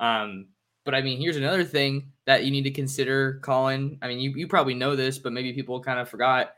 [0.00, 0.46] Um,
[0.84, 3.98] but I mean, here's another thing that you need to consider, Collin.
[4.00, 6.54] I mean, you, you probably know this, but maybe people kind of forgot.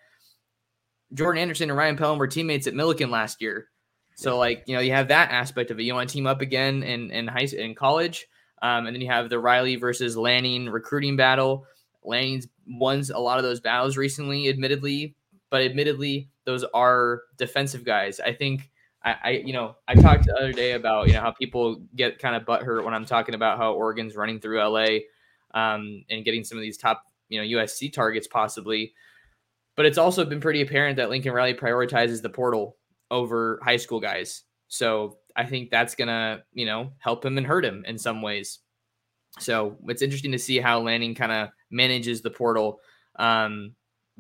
[1.15, 3.69] Jordan Anderson and Ryan Pellum were teammates at Millikan last year.
[4.17, 5.83] So like, you know, you have that aspect of it.
[5.83, 8.27] You want to team up again in, in high in college.
[8.63, 11.67] Um, and then you have the Riley versus Lanning recruiting battle.
[12.03, 15.15] Lanning's won a lot of those battles recently, admittedly,
[15.51, 18.21] but admittedly, those are defensive guys.
[18.21, 18.71] I think
[19.05, 22.35] I, you know, I talked the other day about you know how people get kind
[22.35, 24.99] of butthurt when I'm talking about how Oregon's running through LA
[25.55, 28.95] um, and getting some of these top you know USC targets possibly.
[29.77, 32.79] But it's also been pretty apparent that Lincoln Riley prioritizes the portal
[33.11, 34.43] over high school guys.
[34.67, 38.59] So I think that's gonna you know help him and hurt him in some ways.
[39.39, 42.81] So it's interesting to see how Lanning kind of manages the portal.
[43.17, 43.77] Um,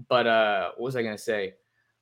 [0.09, 1.55] but uh, what was I gonna say?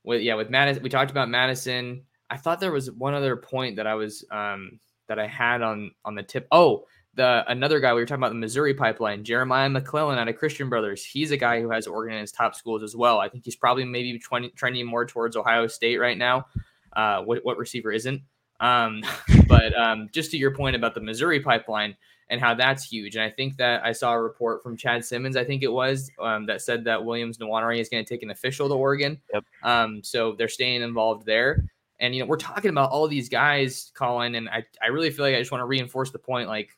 [0.03, 2.05] With yeah, with Madison, we talked about Madison.
[2.30, 4.78] I thought there was one other point that I was um,
[5.09, 6.47] that I had on on the tip.
[6.51, 6.84] Oh,
[7.14, 10.68] the another guy we were talking about the Missouri pipeline, Jeremiah McClellan out of Christian
[10.68, 11.05] Brothers.
[11.05, 13.20] He's a guy who has Oregon in his top schools as well.
[13.20, 16.47] I think he's probably maybe 20, trending more towards Ohio State right now.
[16.95, 18.22] Uh, what what receiver isn't?
[18.61, 19.02] Um,
[19.48, 21.96] but um, just to your point about the Missouri pipeline
[22.30, 25.36] and how that's huge, and I think that I saw a report from Chad Simmons,
[25.36, 28.30] I think it was, um, that said that Williams Nwaneri is going to take an
[28.30, 29.20] official to Oregon.
[29.32, 29.44] Yep.
[29.62, 31.64] Um, so they're staying involved there.
[32.00, 35.24] And you know, we're talking about all these guys, Collin, and I, I really feel
[35.24, 36.48] like I just want to reinforce the point.
[36.48, 36.70] Like,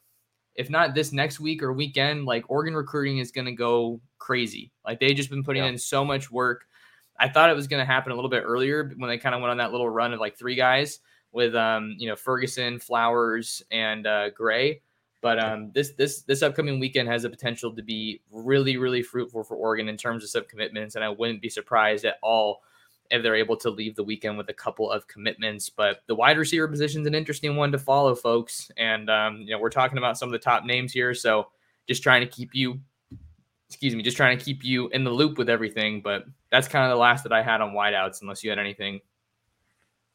[0.57, 4.73] if not this next week or weekend, like Oregon recruiting is going to go crazy.
[4.85, 6.67] Like they've just been putting in so much work.
[7.19, 9.41] I thought it was going to happen a little bit earlier when they kind of
[9.41, 11.01] went on that little run of like three guys
[11.37, 14.81] with um, you know, Ferguson, Flowers, and uh, Gray.
[15.21, 19.45] But um, this this this upcoming weekend has the potential to be really really fruitful
[19.45, 22.63] for Oregon in terms of sub commitments, and I wouldn't be surprised at all
[23.11, 25.69] if they're able to leave the weekend with a couple of commitments.
[25.69, 28.71] But the wide receiver position is an interesting one to follow, folks.
[28.79, 31.49] And um, you know, we're talking about some of the top names here, so
[31.87, 32.81] just trying to keep you,
[33.69, 36.01] excuse me, just trying to keep you in the loop with everything.
[36.01, 39.01] But that's kind of the last that I had on wideouts, unless you had anything.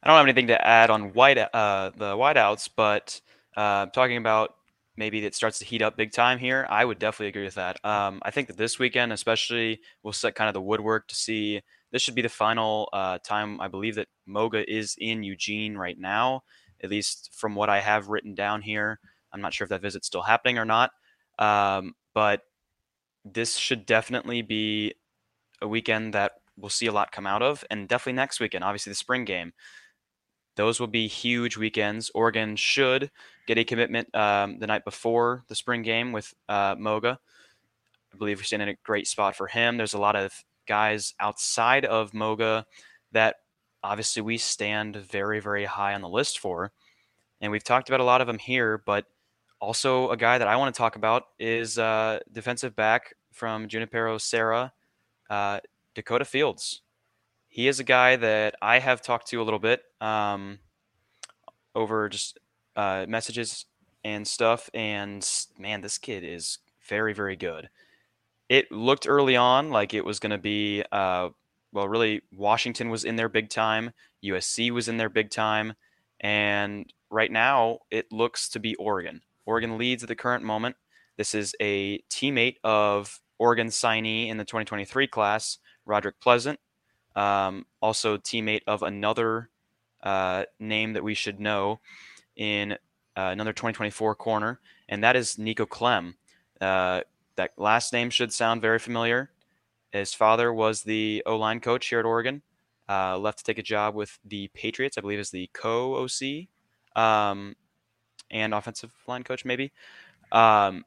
[0.04, 3.22] I don't have anything to add on wide uh, the wideouts, but
[3.56, 4.56] uh, talking about
[4.98, 6.66] maybe it starts to heat up big time here.
[6.70, 7.84] I would definitely agree with that.
[7.86, 11.62] Um, I think that this weekend, especially, will set kind of the woodwork to see
[11.92, 15.98] this should be the final uh, time I believe that Moga is in Eugene right
[16.00, 16.44] now,
[16.84, 19.00] at least from what I have written down here.
[19.34, 20.92] I'm not sure if that visit's still happening or not,
[21.38, 22.42] um, but
[23.24, 24.94] this should definitely be
[25.62, 28.92] a weekend that we'll see a lot come out of, and definitely next weekend, obviously
[28.92, 29.54] the spring game.
[30.56, 32.12] Those will be huge weekends.
[32.14, 33.10] Oregon should
[33.48, 37.20] get a commitment um, the night before the spring game with uh, Moga.
[38.14, 39.78] I believe we're staying in a great spot for him.
[39.78, 40.34] There's a lot of
[40.68, 42.66] guys outside of Moga
[43.14, 43.38] that
[43.84, 46.72] obviously we stand very, very high on the list for.
[47.40, 49.06] And we've talked about a lot of them here, but
[49.60, 54.18] also a guy that I want to talk about is uh, defensive back from Junipero
[54.18, 54.74] Serra,
[55.30, 55.60] uh,
[55.96, 56.82] Dakota Fields.
[57.52, 60.58] He is a guy that I have talked to a little bit um,
[61.76, 62.40] over just
[62.76, 63.66] uh, messages
[64.04, 64.72] and stuff.
[64.74, 65.24] And
[65.60, 67.70] man, this kid is very, very good
[68.52, 71.30] it looked early on like it was going to be, uh,
[71.72, 73.92] well, really, Washington was in there big time,
[74.22, 75.76] USC was in there big time,
[76.20, 79.22] and right now it looks to be Oregon.
[79.46, 80.76] Oregon leads at the current moment.
[81.16, 86.60] This is a teammate of Oregon signee in the 2023 class, Roderick Pleasant,
[87.16, 89.50] um, also teammate of another
[90.04, 91.80] uh, name that we should know
[92.36, 92.76] in uh,
[93.16, 94.60] another 2024 corner,
[94.90, 96.14] and that is Nico Klemm.
[96.60, 97.02] Uh,
[97.36, 99.32] that last name should sound very familiar.
[99.92, 102.42] His father was the O line coach here at Oregon.
[102.90, 106.48] Uh, left to take a job with the Patriots, I believe, as the co OC
[107.02, 107.56] um,
[108.30, 109.72] and offensive line coach, maybe.
[110.32, 110.86] Um,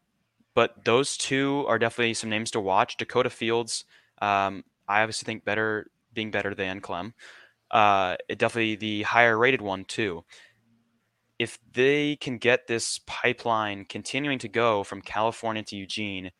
[0.54, 2.96] but those two are definitely some names to watch.
[2.96, 3.84] Dakota Fields,
[4.20, 7.12] um, I obviously think better, being better than Klemm.
[7.70, 10.24] Uh, it definitely the higher rated one too
[11.38, 16.30] if they can get this pipeline continuing to go from California to Eugene,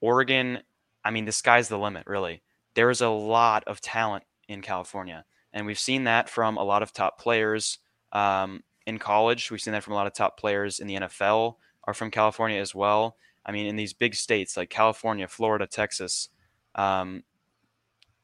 [0.00, 0.60] Oregon,
[1.04, 2.42] I mean, the sky's the limit, really.
[2.74, 5.24] There is a lot of talent in California.
[5.52, 7.78] And we've seen that from a lot of top players
[8.12, 9.50] um, in college.
[9.50, 12.60] We've seen that from a lot of top players in the NFL are from California
[12.60, 13.16] as well.
[13.44, 16.28] I mean, in these big states like California, Florida, Texas,
[16.74, 17.24] um,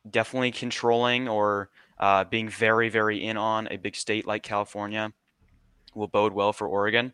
[0.09, 5.13] definitely controlling or uh, being very, very in on a big state like California
[5.95, 7.13] will bode well for Oregon.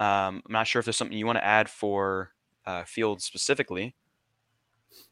[0.00, 2.32] Um, I'm not sure if there's something you want to add for
[2.66, 3.94] uh, Fields specifically.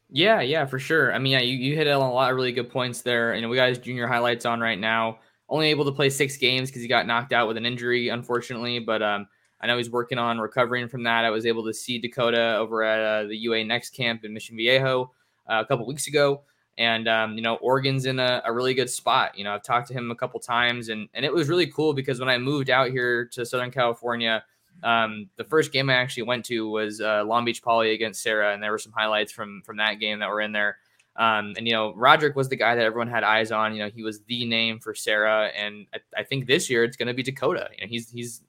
[0.09, 1.13] Yeah, yeah, for sure.
[1.13, 3.33] I mean, yeah, you, you hit a lot of really good points there.
[3.33, 5.19] You know, we got his junior highlights on right now.
[5.49, 8.79] Only able to play six games because he got knocked out with an injury, unfortunately.
[8.79, 9.27] But um,
[9.59, 11.25] I know he's working on recovering from that.
[11.25, 14.55] I was able to see Dakota over at uh, the UA Next camp in Mission
[14.55, 15.11] Viejo
[15.49, 16.43] uh, a couple weeks ago.
[16.77, 19.37] And um, you know, Oregon's in a, a, really good spot.
[19.37, 21.93] You know, I've talked to him a couple times, and and it was really cool
[21.93, 24.43] because when I moved out here to Southern California,
[24.81, 28.53] um, the first game I actually went to was uh, Long Beach Poly against Serra,
[28.53, 30.77] and there were some highlights from from that game that were in there.
[31.15, 33.75] Um, and you know, Roderick was the guy that everyone had eyes on.
[33.75, 36.97] You know, he was the name for Serra, and I, I think this year it's
[36.97, 37.69] going to be Dakota.
[37.77, 38.41] You know, he's he's.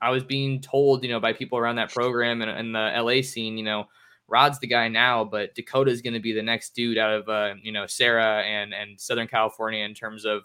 [0.00, 3.22] I was being told, you know, by people around that program and, and the LA
[3.22, 3.86] scene, you know,
[4.32, 7.28] Rod's the guy now, but Dakota is going to be the next dude out of
[7.28, 10.42] uh, you know Serra and and Southern California in terms of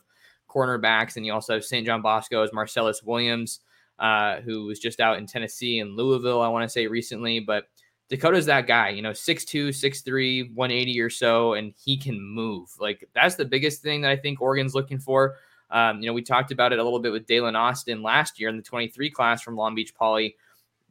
[0.50, 1.86] cornerbacks, and you also have St.
[1.86, 3.62] John Bosco as Marcelles Williams
[4.00, 7.40] uh, who was just out in Tennessee and Louisville, I want to say recently.
[7.40, 7.66] But
[8.10, 12.70] Dakota's that guy, you know, 6'2, 6'3, 180 or so, and he can move.
[12.80, 15.36] Like that's the biggest thing that I think Oregon's looking for.
[15.70, 18.50] Um, you know, we talked about it a little bit with Daylen Austin last year
[18.50, 20.36] in the 23 class from Long Beach Poly.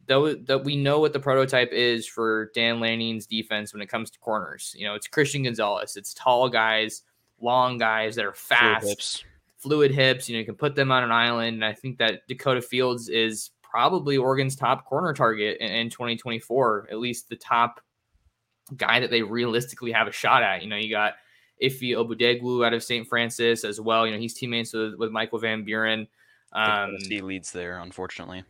[0.09, 4.11] Though that we know what the prototype is for Dan Lanning's defense when it comes
[4.11, 4.75] to corners.
[4.79, 5.97] You know, it's Christian Gonzalez.
[5.97, 7.03] It's tall guys,
[7.41, 9.25] long guys that are fast
[9.59, 10.29] fluid hips.
[10.29, 11.55] You know, you can put them on an island.
[11.57, 16.89] And I think that Dakota Fields is probably Oregon's top corner target in, in 2024,
[16.91, 17.81] at least the top
[18.77, 20.63] guy that they realistically have a shot at.
[20.63, 21.15] You know, you got
[21.63, 23.07] Ify Obidegwu out of St.
[23.07, 24.07] Frances as well.
[24.07, 26.07] You know, he's teammates with, with Michael Van Buren.
[26.53, 28.45] Um, he leads there, unfortunately.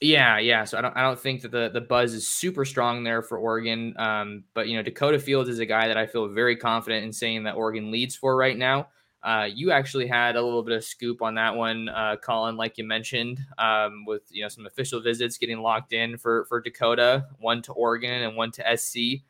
[0.00, 0.64] Yeah, yeah.
[0.64, 3.38] So I don't I don't think that the the buzz is super strong there for
[3.38, 3.94] Oregon.
[3.98, 7.12] Um, but you know, Dakota Fields is a guy that I feel very confident in
[7.12, 8.88] saying that Oregon leads for right now.
[9.22, 12.76] Uh, you actually had a little bit of scoop on that one, uh, Collin, like
[12.76, 17.26] you mentioned, um, with you know some official visits getting locked in for for Dakota,
[17.38, 19.22] one to Oregon and one to SC.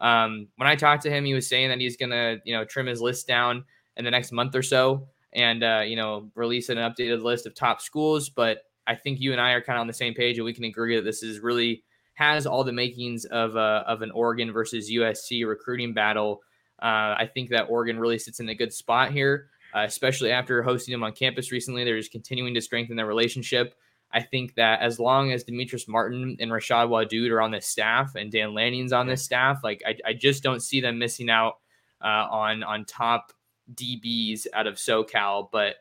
[0.00, 2.86] Um, when I talked to him, he was saying that he's gonna you know trim
[2.86, 3.64] his list down
[3.96, 7.54] in the next month or so, and uh, you know release an updated list of
[7.54, 8.28] top schools.
[8.28, 10.52] But I think you and I are kind of on the same page, and we
[10.52, 11.84] can agree that this is really
[12.14, 16.42] has all the makings of uh, of an Oregon versus USC recruiting battle
[16.82, 20.62] uh, I think that Oregon really sits in a good spot here, uh, especially after
[20.62, 21.84] hosting them on campus recently.
[21.84, 23.74] They're just continuing to strengthen their relationship.
[24.12, 28.14] I think that as long as Demetrice Martin and Rashad Wadood are on this staff
[28.16, 31.58] and Dan Lanning's on this staff, like I, I just don't see them missing out
[32.02, 33.32] uh, on on top
[33.74, 35.48] DBs out of SoCal.
[35.52, 35.76] But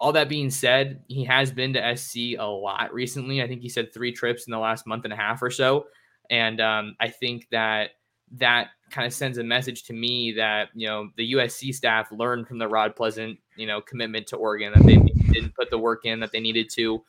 [0.00, 3.42] all that being said, he has been to SC a lot recently.
[3.42, 5.86] I think he said three trips in the last month and a half or so,
[6.30, 7.90] and um, I think that
[8.32, 12.46] that kind of sends a message to me that you know the USC staff learned
[12.46, 14.96] from the Rod Pleasant you know commitment to Oregon that they
[15.32, 17.02] didn't put the work in that they needed to.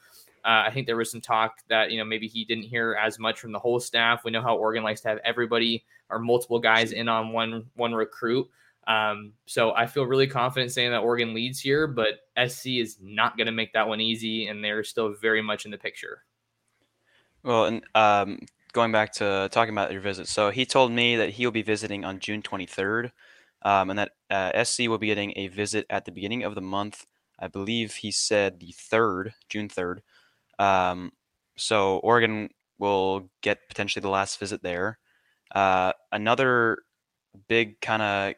[0.45, 3.19] Uh, I think there was some talk that you know maybe he didn't hear as
[3.19, 4.23] much from the whole staff.
[4.23, 7.93] We know how Oregon likes to have everybody or multiple guys in on one one
[7.93, 8.47] recruit.
[8.87, 13.35] Um, so I feel really confident saying that Oregon leads here, but SC is not
[13.35, 16.23] going to make that one easy, and they're still very much in the picture.
[17.43, 18.39] Well, and um,
[18.71, 22.05] going back to talking about your visit, so he told me that he'll be visiting
[22.05, 23.11] on June 23rd,
[23.63, 26.61] um, and that uh, SC will be getting a visit at the beginning of the
[26.61, 27.05] month.
[27.39, 29.99] I believe he said the third, June 3rd.
[30.59, 31.11] Um,
[31.57, 34.97] so Oregon will get potentially the last visit there.
[35.53, 36.79] Uh, another
[37.47, 38.33] big kind of,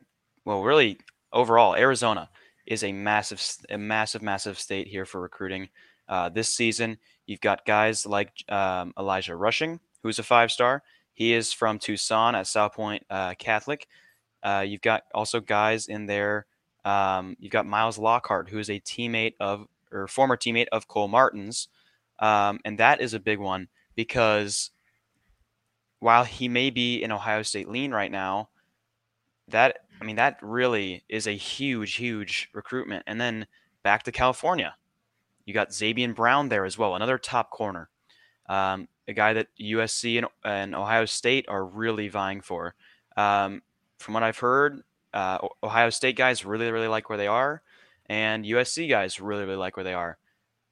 [0.50, 0.98] well, really
[1.32, 2.28] overall, Arizona
[2.66, 3.40] is a massive,
[3.70, 5.70] a massive, massive state here for recruiting.
[6.08, 6.98] Uh, this season,
[7.28, 10.82] you've got guys like um, Elijah Rushing, who's a five star.
[11.14, 13.88] He is from Tucson at Salpointe uh, Catholic.
[14.42, 16.48] Uh, you've got also guys in there.
[16.84, 21.10] Um, you've got Miles Lockhart, who is a teammate of or former teammate of Cole
[21.10, 21.68] Martin's,
[22.18, 24.72] um, and that is a big one because
[26.00, 28.50] while he may be in Ohio State lean right now,
[29.52, 33.04] that I mean that really is a huge, huge recruitment.
[33.08, 33.48] And then
[33.84, 34.76] back to California,
[35.46, 37.90] you got Zabien Brown there as well, another top corner.
[38.48, 42.76] Um, a guy that USC and, and Ohio State are really vying for.
[43.18, 43.62] Um,
[43.98, 44.82] from what I've heard,
[45.14, 47.62] uh, Ohio State guys really, really like where they are,
[48.08, 50.18] and USC guys really, really like where they are.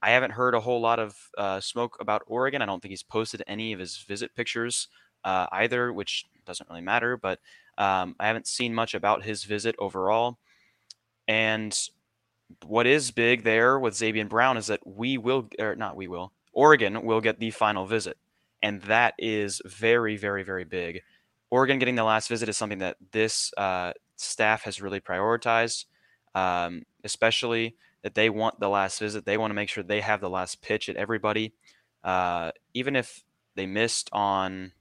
[0.02, 2.62] I haven't heard a whole lot of uh, smoke about Oregon.
[2.62, 4.88] I don't think he's posted any of his visit pictures
[5.24, 7.18] uh, either, which doesn't really matter.
[7.18, 7.40] But
[7.78, 10.40] um, I haven't seen much about his visit overall.
[11.28, 11.78] And
[12.66, 16.32] what is big there with Zabien Brown is that we will, or not we will,
[16.54, 18.18] Oregon will get the final visit.
[18.62, 21.02] And that is very, very, very big.
[21.50, 25.86] Oregon getting the last visit is something that this uh, staff has really prioritized,
[26.36, 29.26] um, especially that they want the last visit.
[29.26, 31.54] They want to make sure they have the last pitch at everybody.
[32.04, 33.24] Uh, even if
[33.56, 34.72] they missed on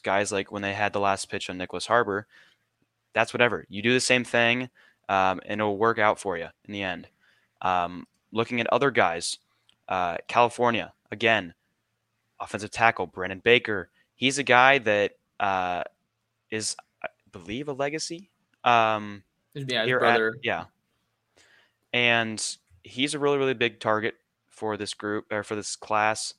[0.00, 2.26] guys like when they had the last pitch on Nyckoles Harbor,
[3.14, 3.66] that's whatever.
[3.68, 4.70] You do the same thing,
[5.08, 7.08] um, and it'll work out for you in the end.
[7.60, 9.38] Um, looking at other guys,
[9.88, 11.54] uh, California again,
[12.40, 13.90] offensive tackle Brandon Baker.
[14.14, 15.84] He's a guy that uh,
[16.50, 18.30] is, I believe, a legacy.
[18.64, 19.22] Um,
[19.54, 20.28] yeah, his brother.
[20.28, 20.64] At, yeah,
[21.92, 24.14] and he's a really really big target
[24.48, 26.34] for this group or for this class.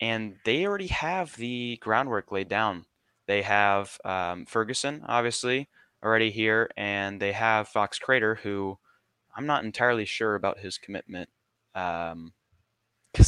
[0.00, 2.84] And they already have the groundwork laid down.
[3.26, 5.68] They have um, Ferguson, obviously,
[6.02, 8.78] already here, and they have Fox Crader, who
[9.36, 11.28] I'm not entirely sure about his commitment
[11.72, 12.32] because um,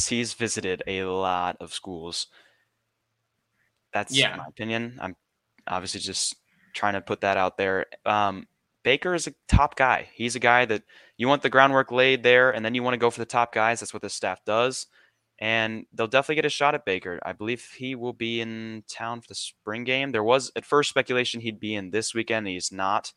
[0.07, 2.27] he's visited a lot of schools.
[3.93, 4.37] That's yeah.
[4.37, 4.97] my opinion.
[5.01, 5.15] I'm
[5.67, 6.35] obviously just
[6.73, 7.85] trying to put that out there.
[8.05, 8.47] Um,
[8.83, 10.09] Baker is a top guy.
[10.13, 10.83] He's a guy that
[11.17, 13.53] you want the groundwork laid there, and then you want to go for the top
[13.53, 13.79] guys.
[13.79, 14.87] That's what the staff does.
[15.39, 17.19] And they'll definitely get a shot at Baker.
[17.23, 20.11] I believe he will be in town for the spring game.
[20.11, 22.47] There was at first speculation he'd be in this weekend.
[22.47, 23.13] He's not.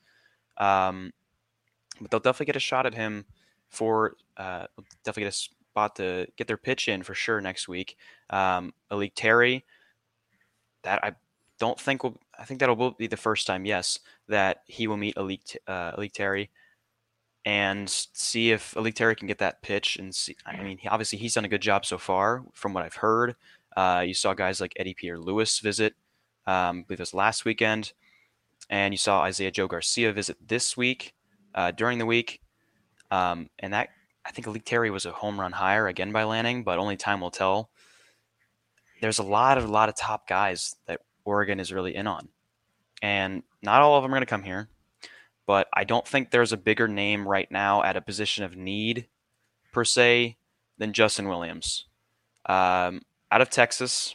[0.56, 1.12] Um,
[2.00, 3.24] but they'll definitely get a shot at him
[3.70, 4.66] for uh,
[5.04, 7.96] definitely get a spot to get their pitch in for sure next week.
[8.30, 9.64] Um, A'lique Terry,
[10.82, 11.14] that I
[11.58, 12.20] don't think will.
[12.38, 13.98] I think that'll be the first time, yes,
[14.28, 16.50] that he will meet A'lique, uh, A'lique Terry
[17.44, 19.96] and see if A'lique Terry can get that pitch.
[19.96, 22.84] And see, I mean, he, obviously he's done a good job so far, from what
[22.84, 23.34] I've heard.
[23.76, 25.94] Uh, you saw guys like Eddie Pierre-Louis visit,
[26.46, 27.92] um, I believe it was last weekend,
[28.70, 31.14] and you saw Isaiah Joe Garcia visit this week
[31.54, 32.40] uh, during the week.
[33.10, 33.88] Um, and that
[34.24, 37.20] I think A'lique Terry was a home run hire again by Lanning, but only time
[37.20, 37.70] will tell.
[39.00, 42.28] There's a lot of a lot of top guys that Oregon is really in on.
[43.02, 44.68] And not all of them are going to come here,
[45.52, 49.06] but I don't think there's a bigger name right now at a position of need,
[49.70, 50.38] per se,
[50.78, 51.84] than Justin Williams.
[52.46, 54.14] Um, out of Texas,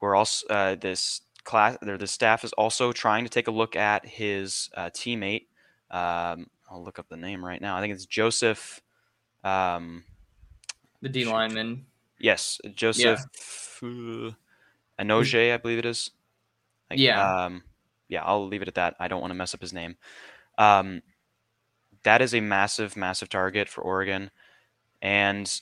[0.00, 4.04] we're also uh, this class the staff is also trying to take a look at
[4.04, 5.46] his uh, teammate.
[5.92, 7.76] Um, I'll look up the name right now.
[7.76, 8.82] I think it's Joseph.
[9.44, 10.02] Um,
[11.02, 11.86] the D lineman.
[12.18, 13.20] Yes, Joseph.
[13.80, 14.30] Yeah.
[14.98, 16.10] Anoje, I believe it is.
[16.90, 17.44] Like, yeah.
[17.44, 17.62] Um,
[18.08, 18.96] yeah, I'll leave it at that.
[18.98, 19.94] I don't want to mess up his name.
[20.58, 21.02] Um,
[22.04, 24.30] that is a massive, massive target for Oregon,
[25.00, 25.60] and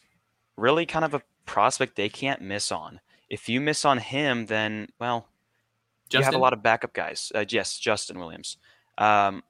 [0.56, 3.00] really kind of a prospect they can't miss on.
[3.28, 5.28] If you miss on him, then well,
[6.08, 6.20] Justin?
[6.20, 7.30] you have a lot of backup guys.
[7.34, 8.56] Uh, yes, Justin Williams.
[8.98, 9.42] Um,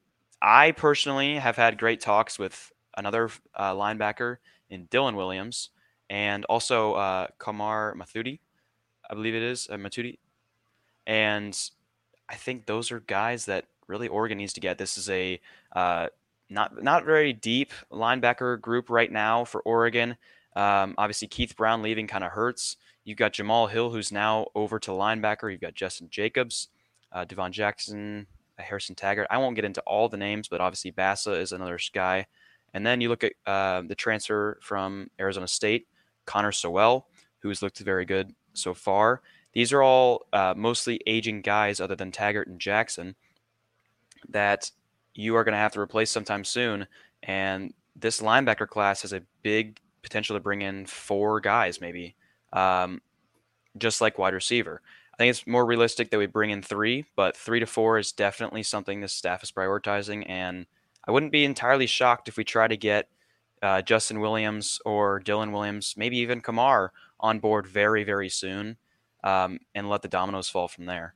[0.43, 4.37] I personally have had great talks with another uh, linebacker
[4.69, 5.71] in Dylan Williams
[6.09, 8.41] and also uh, Kamar Mothudi.
[9.11, 10.19] I believe it is uh, Mothudi,
[11.07, 11.59] and
[12.29, 14.79] I think those are guys that really Oregon needs to get.
[14.79, 15.41] This is a
[15.75, 16.07] uh,
[16.49, 20.17] not not very deep linebacker group right now for Oregon.
[20.57, 22.77] Um, obviously, Keith Brown leaving kind of hurts.
[23.05, 25.51] You've got Jamal Hill, who's now over to linebacker.
[25.51, 26.69] You've got Justin Jacobs,
[27.13, 28.27] uh, Devon Jackson,
[28.59, 29.29] uh, Harrison Taggart.
[29.31, 32.27] I won't get into all the names, but obviously Bassa is another guy.
[32.75, 35.89] And then you look at uh, the transfer from Arizona State,
[36.25, 37.07] Connor Soelle,
[37.41, 39.23] who's looked very good so far.
[39.53, 43.17] These are all uh, mostly aging guys, other than Taggart and Jackson,
[44.29, 44.71] that
[45.15, 46.87] you are going to have to replace sometime soon.
[47.23, 52.15] And this linebacker class has a big potential to bring in four guys, maybe,
[52.53, 53.01] um,
[53.77, 54.81] just like wide receiver.
[55.13, 58.13] I think it's more realistic that we bring in three, but three to four is
[58.13, 60.25] definitely something this staff is prioritizing.
[60.29, 60.67] And
[61.07, 63.09] I wouldn't be entirely shocked if we try to get
[63.63, 68.79] uh, Justin Williams or Dylan Williams, maybe even Kamar on board very, very soon
[69.23, 71.15] um, and let the dominoes fall from there.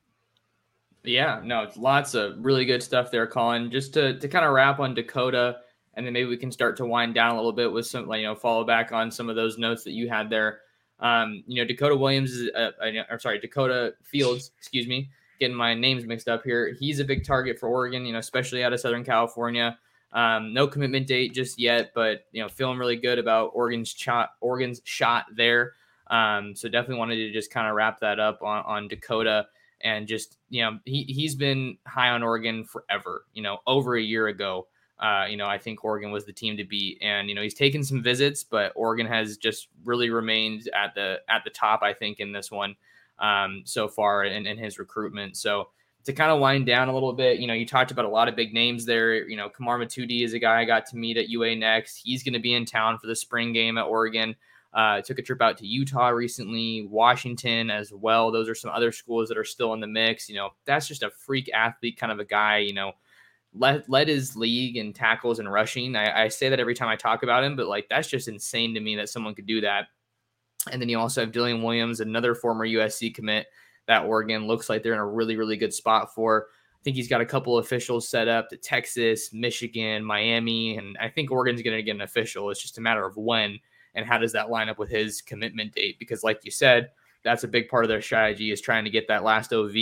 [1.05, 3.71] Yeah, no, it's lots of really good stuff there, Collin.
[3.71, 5.59] Just to, to kind of wrap on Dakota,
[5.95, 8.23] and then maybe we can start to wind down a little bit with some, you
[8.23, 10.61] know, follow back on some of those notes that you had there.
[11.01, 12.71] Um, you know, Dakota Williams is, uh,
[13.11, 16.75] or sorry, Dakota Fields, excuse me, getting my names mixed up here.
[16.79, 19.79] He's a big target for Oregon, you know, especially out of Southern California.
[20.13, 24.31] Um, no commitment date just yet, but you know, feeling really good about Oregon's shot.
[24.41, 25.73] Oregon's shot there.
[26.07, 29.47] Um, so definitely wanted to just kind of wrap that up on, on Dakota
[29.85, 33.27] and just you know he he's been high on Oregon forever.
[33.33, 34.67] You know, over a year ago.
[34.97, 37.55] Uh, you know, I think Oregon was the team to beat, and you know he's
[37.55, 41.83] taken some visits, but Oregon has just really remained at the at the top.
[41.83, 42.77] I think in this one
[43.19, 45.37] um, so far in, in his recruitment.
[45.37, 45.69] So
[46.05, 48.29] to kind of wind down a little bit, you know, you talked about a lot
[48.29, 49.27] of big names there.
[49.27, 52.03] You know, Kamar Mothudi is a guy I got to meet at UA next.
[52.05, 54.37] He's going to be in town for the spring game at Oregon.
[54.75, 58.33] Uh, took a trip out to Utah recently, Washington as well.
[58.33, 60.29] Those are some other schools that are still in the mix.
[60.29, 62.59] You know, that's just a freak athlete kind of a guy.
[62.59, 62.93] You know,
[63.55, 65.95] led led his league in tackles and rushing.
[65.95, 68.75] I, I say that every time I talk about him, but like that's just insane
[68.75, 69.87] to me that someone could do that.
[70.73, 73.47] And then you also have Dylan Williams, another former USC commit
[73.87, 76.49] that Oregon looks like they're in a really, really good spot for.
[76.75, 81.09] I think he's got a couple officials set up to Texas, Michigan, Miami, and I
[81.09, 82.51] think Oregon's going to get an official.
[82.51, 83.59] It's just a matter of when
[83.95, 85.99] and how does that line up with his commitment date?
[85.99, 86.91] Because, like you said,
[87.23, 89.75] that's a big part of their strategy is trying to get that last OV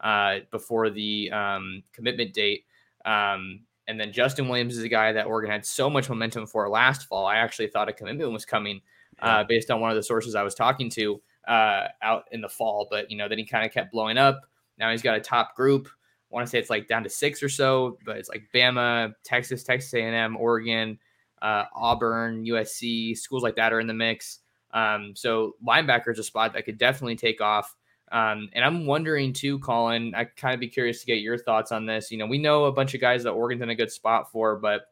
[0.00, 2.64] uh, before the um, commitment date.
[3.04, 6.68] Um, and then Justin Williams is a guy that Oregon had so much momentum for
[6.68, 7.26] last fall.
[7.26, 8.80] I actually thought a commitment was coming
[9.20, 12.48] uh, based on one of the sources I was talking to uh, out in the
[12.48, 12.86] fall.
[12.90, 14.40] But you know, then he kind of kept blowing up.
[14.78, 15.88] Now he's got a top group.
[15.88, 19.12] I want to say it's like down to six or so, but it's like Bama,
[19.22, 20.98] Texas, Texas A&M, Oregon,
[21.44, 24.38] uh, Auburn, USC, schools like that are in the mix.
[24.72, 27.76] Um, so linebacker is a spot that could definitely take off.
[28.10, 30.14] Um, and I'm wondering too, Collin.
[30.14, 32.10] I kind of be curious to get your thoughts on this.
[32.10, 34.56] You know, we know a bunch of guys that Oregon's in a good spot for,
[34.56, 34.86] but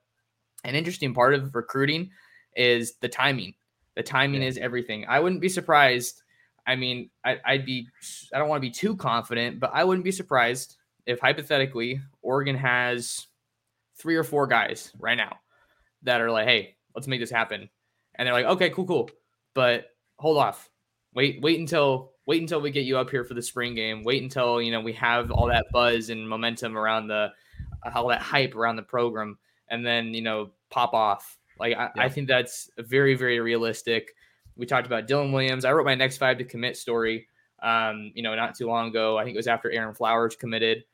[0.64, 2.11] an interesting part of recruiting
[2.55, 3.55] is the timing.
[3.96, 4.48] The timing yeah.
[4.48, 5.07] is everything.
[5.09, 6.22] I wouldn't be surprised.
[6.66, 7.88] I mean, I, I'd be.
[8.32, 10.76] I don't want to be too confident, but I wouldn't be surprised
[11.07, 13.26] if hypothetically Oregon has
[13.96, 15.38] three or four guys right now
[16.03, 17.68] that are like, "Hey, let's make this happen,"
[18.14, 19.11] and they're like, "Okay, cool, cool,"
[19.55, 19.86] but
[20.18, 20.70] hold off,
[21.14, 24.03] wait, wait until wait until we get you up here for the spring game.
[24.05, 27.32] Wait until you know we have all that buzz and momentum around the
[27.94, 29.38] all that hype around the program,
[29.68, 31.38] and then you know pop off.
[31.59, 32.03] Like I, yeah.
[32.03, 34.14] I think that's very very realistic.
[34.57, 35.64] We talked about Dylan Williams.
[35.64, 37.26] I wrote my next five to commit story.
[37.62, 39.16] Um, you know, not too long ago.
[39.16, 40.84] I think it was after Aaron Flowers committed.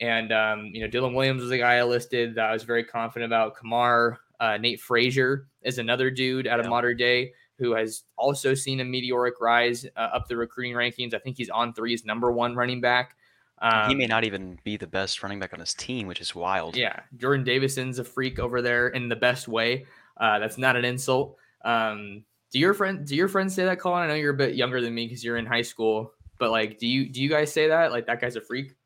[0.00, 2.84] And um, you know, Dylan Williams was the guy I listed that I was very
[2.84, 3.56] confident about.
[3.56, 6.70] Kamar, uh, Nate Frazier is another dude out of yeah.
[6.70, 11.12] Mater Dei who has also seen a meteoric rise uh, up the recruiting rankings.
[11.12, 13.16] I think he's on three's number one running back.
[13.60, 16.34] Um, he may not even be the best running back on his team, which is
[16.34, 16.76] wild.
[16.76, 19.86] Yeah, Jordan Davison's a freak over there in the best way.
[20.16, 21.36] Uh, that's not an insult.
[21.64, 24.04] Um, do your friend do your friends say that, Collin?
[24.04, 26.78] I know you're a bit younger than me because you're in high school, but like,
[26.78, 27.90] do you do you guys say that?
[27.90, 28.76] Like that guy's a freak?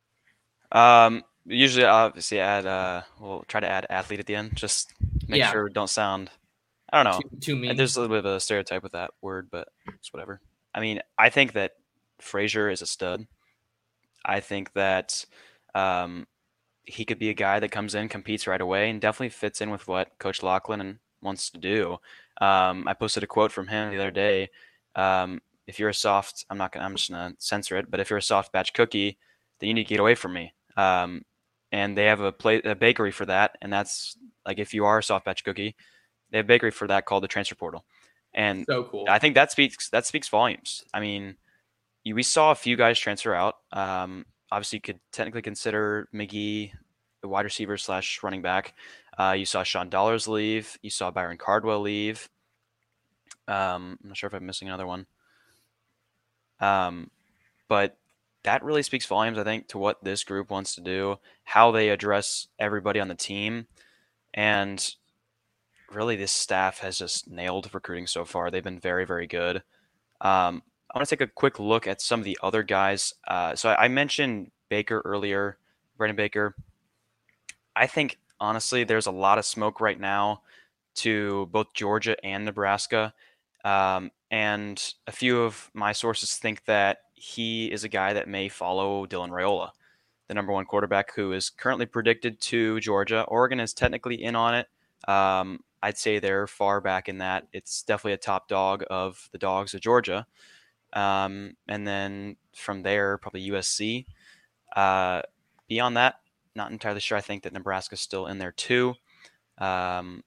[0.72, 4.54] Um, usually, obviously, add uh, we'll try to add athlete at the end.
[4.54, 4.92] Just
[5.28, 5.50] make yeah.
[5.50, 6.30] sure don't sound.
[6.92, 7.20] I don't know.
[7.30, 7.76] Too, too mean.
[7.76, 10.40] There's a little bit of a stereotype with that word, but it's whatever.
[10.74, 11.72] I mean, I think that
[12.20, 13.26] Frazier is a stud.
[14.24, 15.24] I think that
[15.74, 16.26] um,
[16.84, 19.70] he could be a guy that comes in, competes right away, and definitely fits in
[19.70, 21.98] with what Coach Locklyn wants to do.
[22.40, 24.50] Um, I posted a quote from him the other day.
[24.94, 28.10] Um, if you're a soft, I'm not gonna, I'm just gonna censor it, but if
[28.10, 29.18] you're a soft batch cookie,
[29.58, 30.52] then you need to get away from me.
[30.76, 31.22] Um,
[31.72, 34.16] and they have a play a bakery for that, and that's
[34.46, 35.74] like if you are a soft batch cookie,
[36.30, 37.84] they have a bakery for that called the transfer portal.
[38.34, 39.06] And so cool.
[39.08, 40.84] I think that speaks that speaks volumes.
[40.94, 41.36] I mean,
[42.04, 43.56] you, we saw a few guys transfer out.
[43.72, 46.72] Um, obviously, you could technically consider McGee
[47.22, 48.74] the wide receiver slash running back.
[49.18, 50.78] Uh, you saw Sean Dollars leave.
[50.82, 52.28] You saw Byron Cardwell leave.
[53.48, 55.06] Um, I'm not sure if I'm missing another one.
[56.60, 57.10] Um,
[57.68, 57.96] but
[58.44, 61.90] that really speaks volumes, I think, to what this group wants to do, how they
[61.90, 63.66] address everybody on the team,
[64.34, 64.94] and
[65.92, 68.50] really this staff has just nailed recruiting so far.
[68.50, 69.56] They've been very, very good.
[70.20, 73.14] Um, I want to take a quick look at some of the other guys.
[73.26, 75.58] Uh, so I, I mentioned Baker earlier,
[75.96, 76.54] Brandon Baker.
[77.74, 80.42] I think honestly, there's a lot of smoke right now
[80.96, 83.14] to both Georgia and Nebraska.
[83.64, 88.48] Um, and a few of my sources think that he is a guy that may
[88.48, 89.70] follow Dylan Raiola,
[90.26, 93.22] the number one quarterback who is currently predicted to Georgia.
[93.28, 94.66] Oregon is technically in on it.
[95.06, 97.46] Um, I'd say they're far back in that.
[97.52, 100.26] It's definitely a top dog of the dogs of Georgia.
[100.94, 104.04] Um, and then from there, probably USC.
[104.74, 105.22] Uh,
[105.68, 106.16] beyond that,
[106.56, 107.16] not entirely sure.
[107.16, 108.94] I think that Nebraska's still in there too.
[109.58, 110.24] Um,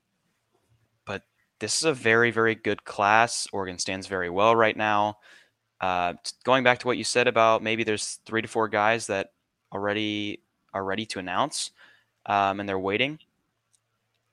[1.03, 1.23] but
[1.59, 3.49] this is a very, very good class.
[3.51, 5.17] Oregon stands very well right now.
[5.81, 6.13] Uh,
[6.43, 9.31] going back to what you said about maybe there's three to four guys that
[9.73, 10.41] already
[10.73, 11.71] are ready to announce
[12.25, 13.19] um, and they're waiting.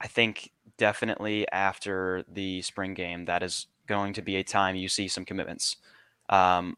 [0.00, 4.88] I think definitely after the spring game, that is going to be a time you
[4.88, 5.76] see some commitments.
[6.28, 6.76] Um,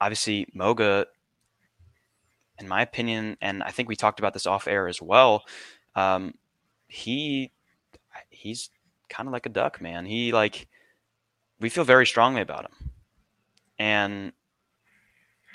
[0.00, 1.06] obviously, Moga
[2.62, 5.44] in my opinion, and I think we talked about this off air as well.
[5.94, 6.34] Um,
[6.86, 7.50] he
[8.30, 8.70] he's
[9.08, 10.06] kind of like a duck, man.
[10.06, 10.68] He like
[11.60, 12.90] we feel very strongly about him,
[13.82, 14.32] and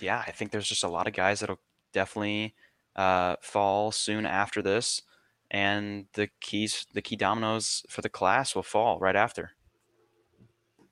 [0.01, 1.61] yeah, I think there's just a lot of guys that'll
[1.93, 2.55] definitely
[2.97, 5.01] uh, fall soon after this,
[5.49, 9.51] and the keys, the key dominoes for the class will fall right after.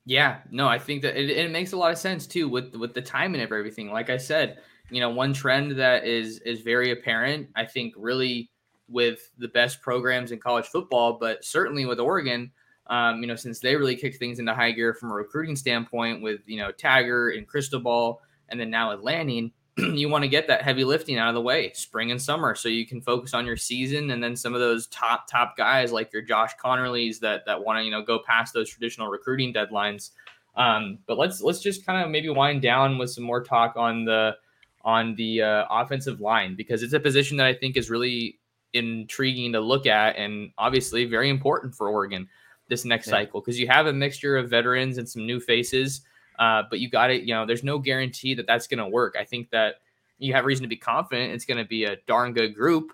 [0.06, 2.94] Yeah, no, I think that it, it makes a lot of sense too with with
[2.94, 3.92] the timing of everything.
[3.92, 4.60] Like I said,
[4.90, 8.50] you know, one trend that is is very apparent, I think, really
[8.88, 12.52] with the best programs in college football, but certainly with Oregon,
[12.88, 16.22] um, you know, since they really kicked things into high gear from a recruiting standpoint
[16.22, 20.48] with you know Taggart and Cristobal, and then now with Lanning, you want to get
[20.48, 23.46] that heavy lifting out of the way spring and summer so you can focus on
[23.46, 27.46] your season and then some of those top top guys like your Josh Conerlys that
[27.46, 30.12] that want to you know go past those traditional recruiting deadlines.
[30.56, 34.06] Um, but let's let's just kind of maybe wind down with some more talk on
[34.06, 34.36] the
[34.84, 38.40] on the uh, offensive line because it's a position that I think is really
[38.74, 42.30] intriguing to look at and obviously very important for Oregon
[42.68, 43.12] this next yeah.
[43.12, 46.02] cycle because you have a mixture of veterans and some new faces.
[46.40, 47.24] Uh, but you got it.
[47.24, 49.16] You know, there's no guarantee that that's going to work.
[49.18, 49.76] I think that
[50.18, 52.92] you have reason to be confident it's going to be a darn good group,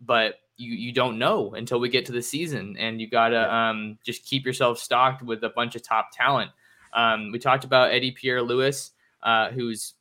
[0.00, 3.36] but you you don't know until we get to the season, and you got to
[3.36, 3.70] yeah.
[3.70, 6.50] um, just keep yourself stocked with a bunch of top talent.
[6.92, 8.90] Um, we talked about Eddie Pierre-Louis,
[9.22, 9.94] uh, who's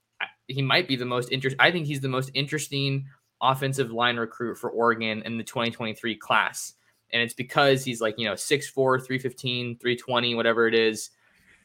[0.47, 1.59] he might be the most interesting.
[1.59, 3.05] I think he's the most interesting
[3.41, 6.73] offensive line recruit for Oregon in the 2023 class.
[7.11, 11.09] And it's because he's like, you know, 6'4, 315, 320, whatever it is.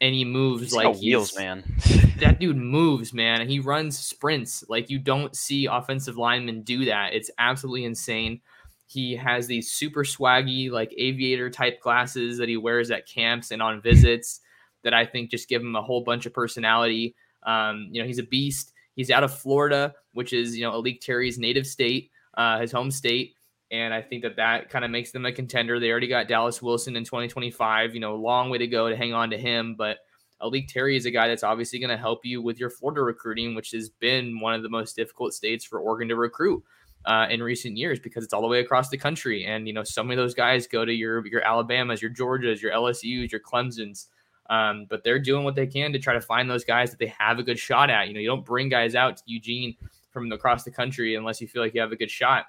[0.01, 1.63] And he moves he's like wheels, man.
[2.19, 3.47] that dude moves, man.
[3.47, 4.65] He runs sprints.
[4.67, 7.13] Like you don't see offensive linemen do that.
[7.13, 8.41] It's absolutely insane.
[8.87, 13.61] He has these super swaggy, like aviator type glasses that he wears at camps and
[13.61, 14.41] on visits
[14.83, 17.15] that I think just give him a whole bunch of personality.
[17.43, 18.71] Um, you know, he's a beast.
[18.95, 22.91] He's out of Florida, which is you know A'lique Terry's native state, uh, his home
[22.91, 23.34] state,
[23.81, 25.79] and I think that that kind of makes them a contender.
[25.79, 27.93] They already got Dallas Wilson in 2025.
[27.93, 29.97] You know, long way to go to hang on to him, but
[30.41, 33.55] A'lique Terry is a guy that's obviously going to help you with your Florida recruiting,
[33.55, 36.63] which has been one of the most difficult states for Oregon to recruit.
[37.05, 39.45] Uh, in recent years because it's all the way across the country.
[39.45, 42.63] And, you know, so many of those guys go to your, your Alabamas, your Georgias,
[42.63, 44.07] your LSUs, your Clemsons.
[44.49, 47.13] Um, but they're doing what they can to try to find those guys that they
[47.19, 48.07] have a good shot at.
[48.07, 49.75] You know, you don't bring guys out to Eugene
[50.11, 52.45] from across the country unless you feel like you have a good shot.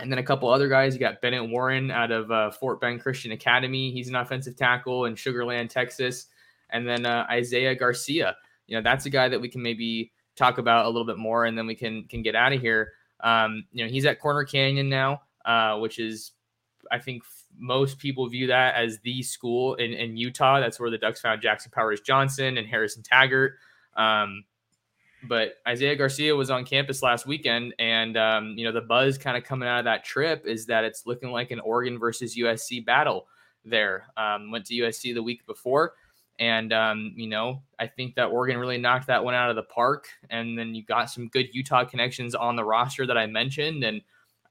[0.00, 0.94] And then a couple other guys.
[0.94, 3.90] You got Bennett Warren out of uh, Fort Bend Christian Academy.
[3.90, 6.26] He's an offensive tackle in Sugar Land, Texas.
[6.70, 8.36] And then uh, Isaiah Garcia.
[8.66, 11.44] You know, that's a guy that we can maybe talk about a little bit more,
[11.46, 12.92] and then we can can get out of here.
[13.20, 16.32] Um, you know, he's at Corner Canyon now, uh, which is
[16.90, 17.22] I think
[17.58, 20.60] most people view that as the school in, in Utah.
[20.60, 23.54] That's where the Ducks found Jackson Powers Johnson and Harrison Taggart.
[23.96, 24.44] Um,
[25.24, 29.36] but Isaiah Garcia was on campus last weekend, and um, you know the buzz kind
[29.36, 32.84] of coming out of that trip is that it's looking like an Oregon versus USC
[32.84, 33.26] battle.
[33.64, 35.94] There um, went to USC the week before,
[36.38, 39.64] and um, you know I think that Oregon really knocked that one out of the
[39.64, 40.08] park.
[40.30, 44.02] And then you got some good Utah connections on the roster that I mentioned, and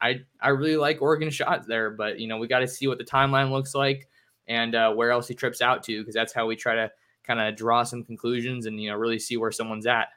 [0.01, 2.97] I I really like Oregon shots there, but you know we got to see what
[2.97, 4.07] the timeline looks like
[4.47, 6.91] and uh, where else he trips out to because that's how we try to
[7.24, 10.09] kind of draw some conclusions and you know really see where someone's at.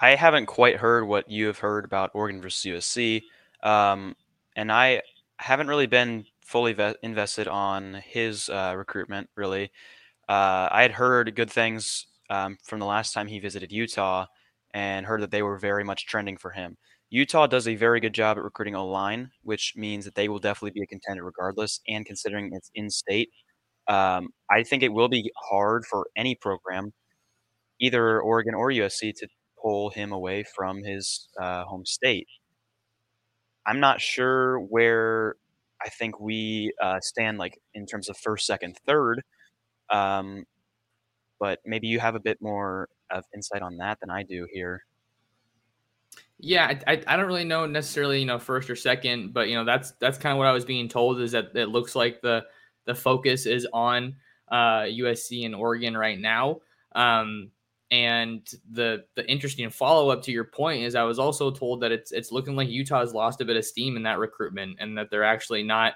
[0.00, 3.22] I haven't quite heard what you have heard about Oregon versus USC,
[3.62, 4.16] um,
[4.56, 5.02] and I
[5.38, 9.30] haven't really been fully ve- invested on his uh, recruitment.
[9.36, 9.70] Really,
[10.28, 14.26] uh, I had heard good things um, from the last time he visited Utah,
[14.74, 16.76] and heard that they were very much trending for him.
[17.10, 20.40] Utah does a very good job at recruiting a line, which means that they will
[20.40, 21.80] definitely be a contender regardless.
[21.88, 23.30] And considering it's in state,
[23.88, 26.92] um, I think it will be hard for any program,
[27.80, 29.28] either Oregon or USC, to
[29.64, 32.28] pull him away from his uh, home state.
[33.66, 35.36] I'm not sure where
[35.82, 39.22] I think we uh, stand, like in terms of first, second, third.
[39.88, 40.44] Um,
[41.40, 44.84] but maybe you have a bit more of insight on that than I do here.
[46.38, 49.64] Yeah, I, I don't really know necessarily, you know, first or second, but you know,
[49.64, 52.44] that's that's kind of what I was being told is that it looks like the
[52.84, 54.16] the focus is on
[54.50, 56.58] uh, USC and Oregon right now.
[56.94, 57.50] Um,
[57.94, 61.92] and the the interesting follow up to your point is I was also told that
[61.92, 64.98] it's it's looking like Utah has lost a bit of steam in that recruitment and
[64.98, 65.94] that they're actually not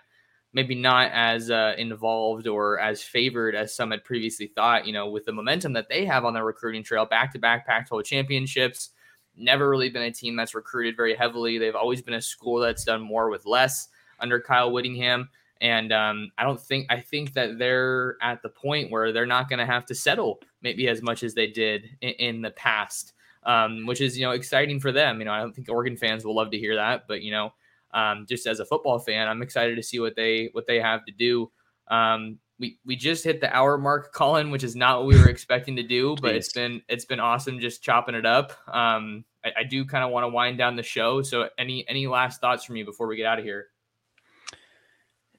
[0.53, 4.87] maybe not as uh, involved or as favored as some had previously thought.
[4.87, 7.67] You know, with the momentum that they have on their recruiting trail, back to back
[7.67, 8.91] Pac-12 championships
[9.37, 11.59] never really been a team that's recruited very heavily.
[11.59, 13.89] They've always been a school that's done more with less
[14.21, 15.31] under Kyle Whittingham.
[15.61, 19.49] And um, I don't think I think that they're at the point where they're not
[19.49, 23.13] going to have to settle maybe as much as they did in, in the past,
[23.45, 25.19] um, which is you know exciting for them.
[25.19, 27.53] You know, I don't think Oregon fans will love to hear that, but you know,
[27.93, 31.05] um, just as a football fan, I'm excited to see what they what they have
[31.07, 31.51] to do.
[31.89, 35.29] Um, we we just hit the hour mark, Collin, which is not what we were
[35.29, 38.53] expecting to do, but it's been it's been awesome just chopping it up.
[38.67, 41.23] Um, I, I do kind of want to wind down the show.
[41.23, 43.69] So any any last thoughts from you before we get out of here?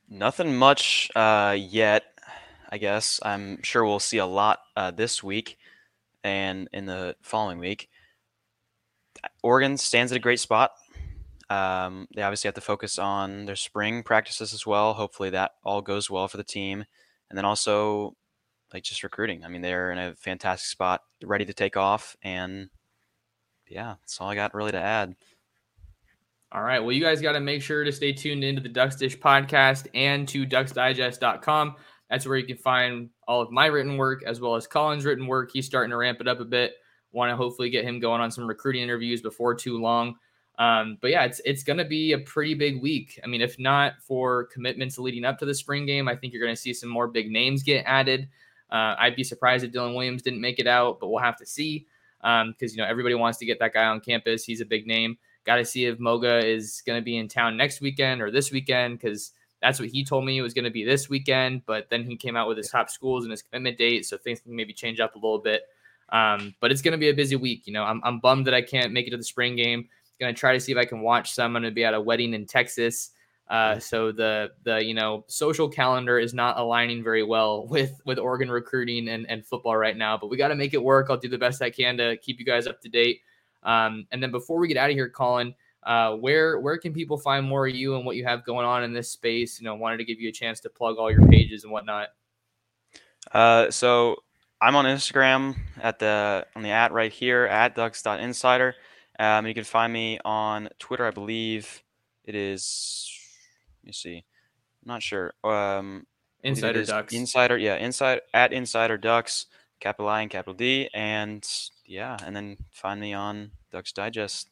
[0.09, 2.08] Nothing much uh, yet.
[2.69, 5.57] I guess I'm sure we'll see a lot uh, this week
[6.23, 7.89] and in the following week.
[9.41, 10.71] Oregon stands at a great spot.
[11.49, 14.93] Um, they obviously have to focus on their spring practices as well.
[14.93, 16.85] Hopefully that all goes well for the team
[17.29, 18.15] and then also
[18.71, 19.43] like just recruiting.
[19.43, 22.69] I mean, they're in a fantastic spot, ready to take off and
[23.67, 25.15] yeah, that's all I got really to add.
[26.51, 26.79] All right.
[26.79, 29.87] Well, you guys got to make sure to stay tuned into the Ducks Dish podcast
[29.93, 31.75] and to ducksdigest.com.
[32.09, 35.27] That's where you can find all of my written work as well as Collin's written
[35.27, 35.51] work.
[35.53, 36.73] He's starting to ramp it up a bit.
[37.11, 40.15] Want to hopefully get him going on some recruiting interviews before too long.
[40.59, 43.19] Um, but yeah, it's it's going to be a pretty big week.
[43.23, 46.43] I mean, if not for commitments leading up to the spring game, I think you're
[46.43, 48.27] going to see some more big names get added.
[48.69, 51.45] Uh, I'd be surprised if Dylan Williams didn't make it out, but we'll have to
[51.45, 51.87] see
[52.19, 54.43] because um, you know everybody wants to get that guy on campus.
[54.43, 55.17] He's a big name.
[55.45, 58.51] Got to see if Moga is going to be in town next weekend or this
[58.51, 59.31] weekend because
[59.61, 61.65] that's what he told me it was going to be this weekend.
[61.65, 64.39] But then he came out with his top schools and his commitment date, so things
[64.39, 65.63] can maybe change up a little bit.
[66.11, 67.67] Um, but it's going to be a busy week.
[67.67, 69.87] You know, I'm, I'm bummed that I can't make it to the spring game.
[70.19, 71.55] Going to try to see if I can watch some.
[71.55, 73.11] I'm going to be at a wedding in Texas.
[73.49, 78.19] Uh, so the the you know social calendar is not aligning very well with with
[78.19, 81.07] Oregon recruiting and, and football right now, but we got to make it work.
[81.09, 83.21] I'll do the best I can to keep you guys up to date.
[83.63, 85.53] Um, and then before we get out of here, Collin,
[85.83, 88.83] uh, where where can people find more of you and what you have going on
[88.83, 89.59] in this space?
[89.59, 92.09] You know, wanted to give you a chance to plug all your pages and whatnot.
[93.31, 94.17] Uh, so
[94.61, 98.75] I'm on Instagram at the on the at right here at ducks.insider.
[99.19, 101.83] Um, you can find me on Twitter, I believe
[102.23, 103.11] it is.
[103.81, 104.17] Let me see.
[104.17, 105.33] I'm not sure.
[105.43, 106.05] Um,
[106.43, 107.13] Insider Ducks.
[107.13, 109.47] Insider, yeah, inside at Insider Ducks,
[109.79, 111.45] capital I and capital D, and
[111.85, 114.47] yeah, and then find me on Ducks Digest.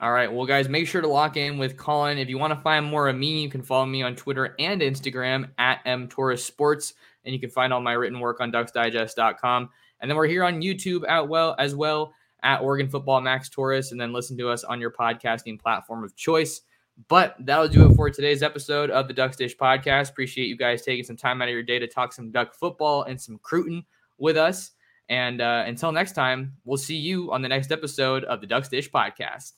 [0.00, 0.32] All right.
[0.32, 2.18] Well, guys, make sure to lock in with Collin.
[2.18, 4.80] If you want to find more of me, you can follow me on Twitter and
[4.80, 6.94] Instagram at mtorres sports,
[7.24, 9.68] and you can find all my written work on ducksdigest.com.
[10.00, 13.90] And then we're here on YouTube at well as well at Oregon Football Max Torres,
[13.90, 16.60] and then listen to us on your podcasting platform of choice.
[17.08, 20.10] But that'll do it for today's episode of the Ducks Dish podcast.
[20.10, 23.02] Appreciate you guys taking some time out of your day to talk some duck football
[23.02, 23.84] and some Cruton
[24.16, 24.72] with us.
[25.08, 28.68] And uh, until next time, we'll see you on the next episode of the Ducks
[28.68, 29.57] Dish podcast.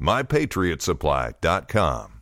[0.00, 2.19] MyPatriotSupply.com.